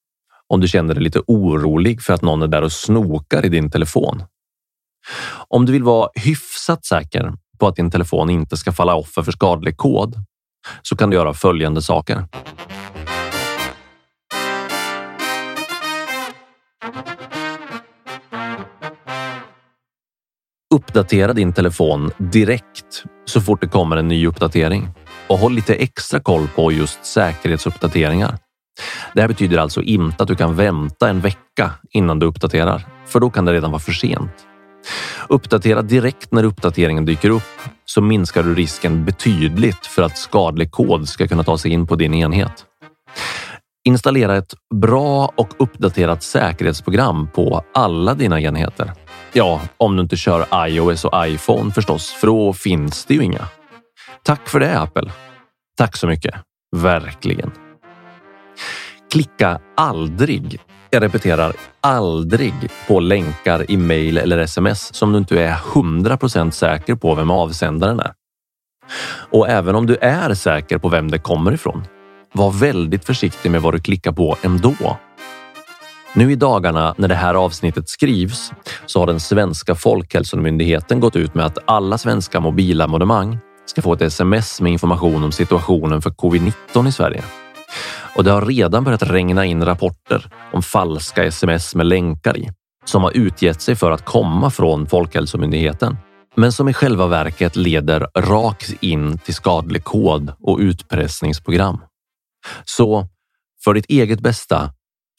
om 0.53 0.61
du 0.61 0.69
känner 0.69 0.95
dig 0.95 1.03
lite 1.03 1.21
orolig 1.27 2.03
för 2.03 2.13
att 2.13 2.23
någon 2.23 2.43
är 2.43 2.47
där 2.47 2.63
och 2.63 2.73
snokar 2.73 3.47
i 3.47 3.49
din 3.49 3.71
telefon. 3.71 4.25
Om 5.49 5.67
du 5.67 5.73
vill 5.73 5.83
vara 5.83 6.09
hyfsat 6.15 6.85
säker 6.85 7.33
på 7.59 7.67
att 7.67 7.77
din 7.77 7.91
telefon 7.91 8.31
inte 8.31 8.57
ska 8.57 8.73
falla 8.73 8.95
offer 8.95 9.23
för 9.23 9.33
skadlig 9.33 9.77
kod 9.77 10.15
så 10.83 10.97
kan 10.97 11.11
du 11.11 11.17
göra 11.17 11.35
följande 11.35 11.83
saker. 11.83 12.25
Uppdatera 20.75 21.33
din 21.33 21.53
telefon 21.53 22.11
direkt 22.19 23.05
så 23.25 23.41
fort 23.41 23.61
det 23.61 23.69
kommer 23.69 23.97
en 23.97 24.09
ny 24.09 24.27
uppdatering 24.27 24.89
och 25.27 25.39
håll 25.39 25.55
lite 25.55 25.75
extra 25.75 26.21
koll 26.21 26.49
på 26.49 26.73
just 26.73 27.05
säkerhetsuppdateringar. 27.05 28.39
Det 29.15 29.21
här 29.21 29.29
betyder 29.29 29.59
alltså 29.59 29.83
inte 29.83 30.23
att 30.23 30.29
du 30.29 30.35
kan 30.35 30.57
vänta 30.57 31.09
en 31.09 31.21
vecka 31.21 31.71
innan 31.91 32.19
du 32.19 32.27
uppdaterar, 32.27 32.87
för 33.07 33.21
då 33.21 33.31
kan 33.31 33.45
det 33.45 33.53
redan 33.53 33.71
vara 33.71 33.81
för 33.81 33.93
sent. 33.93 34.47
Uppdatera 35.29 35.83
direkt 35.83 36.33
när 36.33 36.45
uppdateringen 36.45 37.05
dyker 37.05 37.31
upp 37.31 37.61
så 37.85 38.01
minskar 38.01 38.43
du 38.43 38.55
risken 38.55 39.05
betydligt 39.05 39.87
för 39.87 40.03
att 40.03 40.19
skadlig 40.19 40.71
kod 40.71 41.09
ska 41.09 41.29
kunna 41.29 41.45
ta 41.45 41.59
sig 41.59 41.71
in 41.71 41.87
på 41.87 41.97
din 41.97 42.15
enhet. 42.15 42.67
Installera 43.85 44.37
ett 44.37 44.55
bra 44.75 45.33
och 45.37 45.49
uppdaterat 45.59 46.23
säkerhetsprogram 46.23 47.29
på 47.35 47.65
alla 47.75 48.15
dina 48.15 48.41
enheter. 48.41 48.93
Ja, 49.33 49.61
om 49.77 49.97
du 49.97 50.03
inte 50.03 50.17
kör 50.17 50.69
iOS 50.69 51.05
och 51.05 51.27
iPhone 51.27 51.73
förstås, 51.73 52.13
för 52.13 52.27
då 52.27 52.53
finns 52.53 53.05
det 53.05 53.15
ju 53.15 53.23
inga. 53.23 53.49
Tack 54.23 54.49
för 54.49 54.61
det 54.61 54.79
Apple. 54.79 55.11
Tack 55.79 55.97
så 55.97 56.07
mycket. 56.07 56.35
Verkligen. 56.77 57.51
Klicka 59.13 59.59
aldrig, 59.77 60.61
jag 60.91 61.03
repeterar 61.03 61.53
aldrig, 61.81 62.55
på 62.89 63.01
länkar 63.01 63.71
i 63.71 63.77
mejl 63.77 64.19
eller 64.19 64.39
sms 64.39 64.95
som 64.95 65.13
du 65.13 65.19
inte 65.19 65.43
är 65.43 65.55
100% 65.55 66.51
säker 66.51 66.95
på 66.95 67.15
vem 67.15 67.31
avsändaren 67.31 68.01
är. 68.01 68.13
Och 69.31 69.49
även 69.49 69.75
om 69.75 69.87
du 69.87 69.97
är 69.97 70.35
säker 70.35 70.79
på 70.79 70.89
vem 70.89 71.11
det 71.11 71.19
kommer 71.19 71.53
ifrån, 71.53 71.85
var 72.33 72.51
väldigt 72.51 73.05
försiktig 73.05 73.51
med 73.51 73.63
vad 73.63 73.75
du 73.75 73.81
klickar 73.81 74.13
på 74.13 74.37
ändå. 74.43 74.97
Nu 76.15 76.33
i 76.33 76.37
dagarna 76.37 76.95
när 76.99 77.09
det 77.09 77.15
här 77.15 77.35
avsnittet 77.35 77.89
skrivs 77.89 78.53
så 78.87 79.01
har 79.01 79.07
den 79.07 79.21
svenska 79.21 79.75
Folkhälsomyndigheten 79.75 81.01
gått 81.01 81.17
ut 81.17 81.35
med 81.35 81.47
att 81.47 81.59
alla 81.65 81.99
svenska 81.99 82.41
mobilabonnemang 82.41 83.39
ska 83.67 83.83
få 83.83 83.93
ett 83.93 84.03
sms 84.03 84.61
med 84.61 84.73
information 84.73 85.25
om 85.25 85.33
situationen 85.33 86.03
för 86.03 86.11
covid-19 86.11 86.89
i 86.89 86.93
Sverige. 86.93 87.23
Och 88.17 88.25
det 88.25 88.31
har 88.31 88.47
redan 88.47 88.85
börjat 88.85 89.03
regna 89.03 89.45
in 89.45 89.65
rapporter 89.65 90.31
om 90.53 90.63
falska 90.63 91.25
sms 91.25 91.75
med 91.75 91.87
länkar 91.87 92.37
i 92.37 92.51
som 92.85 93.03
har 93.03 93.11
utgett 93.11 93.61
sig 93.61 93.77
för 93.77 93.91
att 93.91 94.05
komma 94.05 94.51
från 94.51 94.87
Folkhälsomyndigheten. 94.87 95.97
men 96.37 96.53
som 96.53 96.69
i 96.69 96.73
själva 96.73 97.07
verket 97.07 97.57
leder 97.57 98.07
rakt 98.15 98.73
in 98.83 99.19
till 99.19 99.35
skadlig 99.35 99.85
kod 99.85 100.33
och 100.41 100.59
utpressningsprogram. 100.59 101.81
Så 102.65 103.09
för 103.65 103.75
ditt 103.75 103.87
eget 103.89 104.21
bästa, 104.21 104.73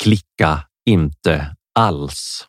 klicka 0.03 0.59
inte 0.85 1.55
alls. 1.79 2.47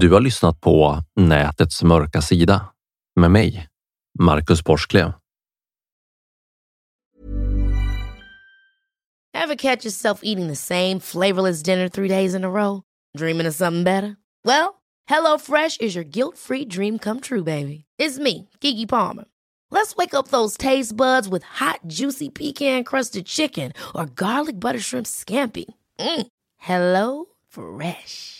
Du 0.00 0.12
har 0.12 0.20
lyssnat 0.20 0.60
på 0.60 1.02
Nätets 1.16 1.82
mörka 1.82 2.22
sida 2.22 2.68
med 3.16 3.30
mig, 3.30 3.68
Marcus 4.18 4.64
Borsklev. 4.64 5.12
Ever 9.34 9.56
catch 9.56 9.84
yourself 9.84 10.20
eating 10.22 10.48
the 10.48 10.56
same 10.56 11.00
flavorless 11.00 11.62
dinner 11.62 11.88
three 11.88 12.08
days 12.08 12.34
in 12.34 12.44
a 12.44 12.48
row? 12.48 12.82
Dreaming 13.18 13.48
of 13.48 13.54
something 13.54 13.84
better? 13.84 14.16
Well, 14.44 14.80
Hello 15.06 15.38
Fresh 15.38 15.76
is 15.80 15.94
your 15.96 16.10
guilt-free 16.10 16.64
dream 16.64 16.98
come 16.98 17.20
true, 17.20 17.44
baby. 17.44 17.84
It's 17.98 18.18
me, 18.18 18.48
Gigi 18.60 18.86
Palmer. 18.86 19.24
Let's 19.70 19.96
wake 19.96 20.14
up 20.14 20.28
those 20.28 20.56
taste 20.56 20.96
buds 20.96 21.28
with 21.28 21.44
hot, 21.60 21.80
juicy 21.86 22.30
pecan-crusted 22.30 23.26
chicken 23.26 23.72
or 23.94 24.06
garlic 24.06 24.58
butter 24.58 24.80
shrimp 24.80 25.06
scampi. 25.06 25.64
Mm. 25.98 26.26
Hello 26.56 27.26
Fresh. 27.48 28.39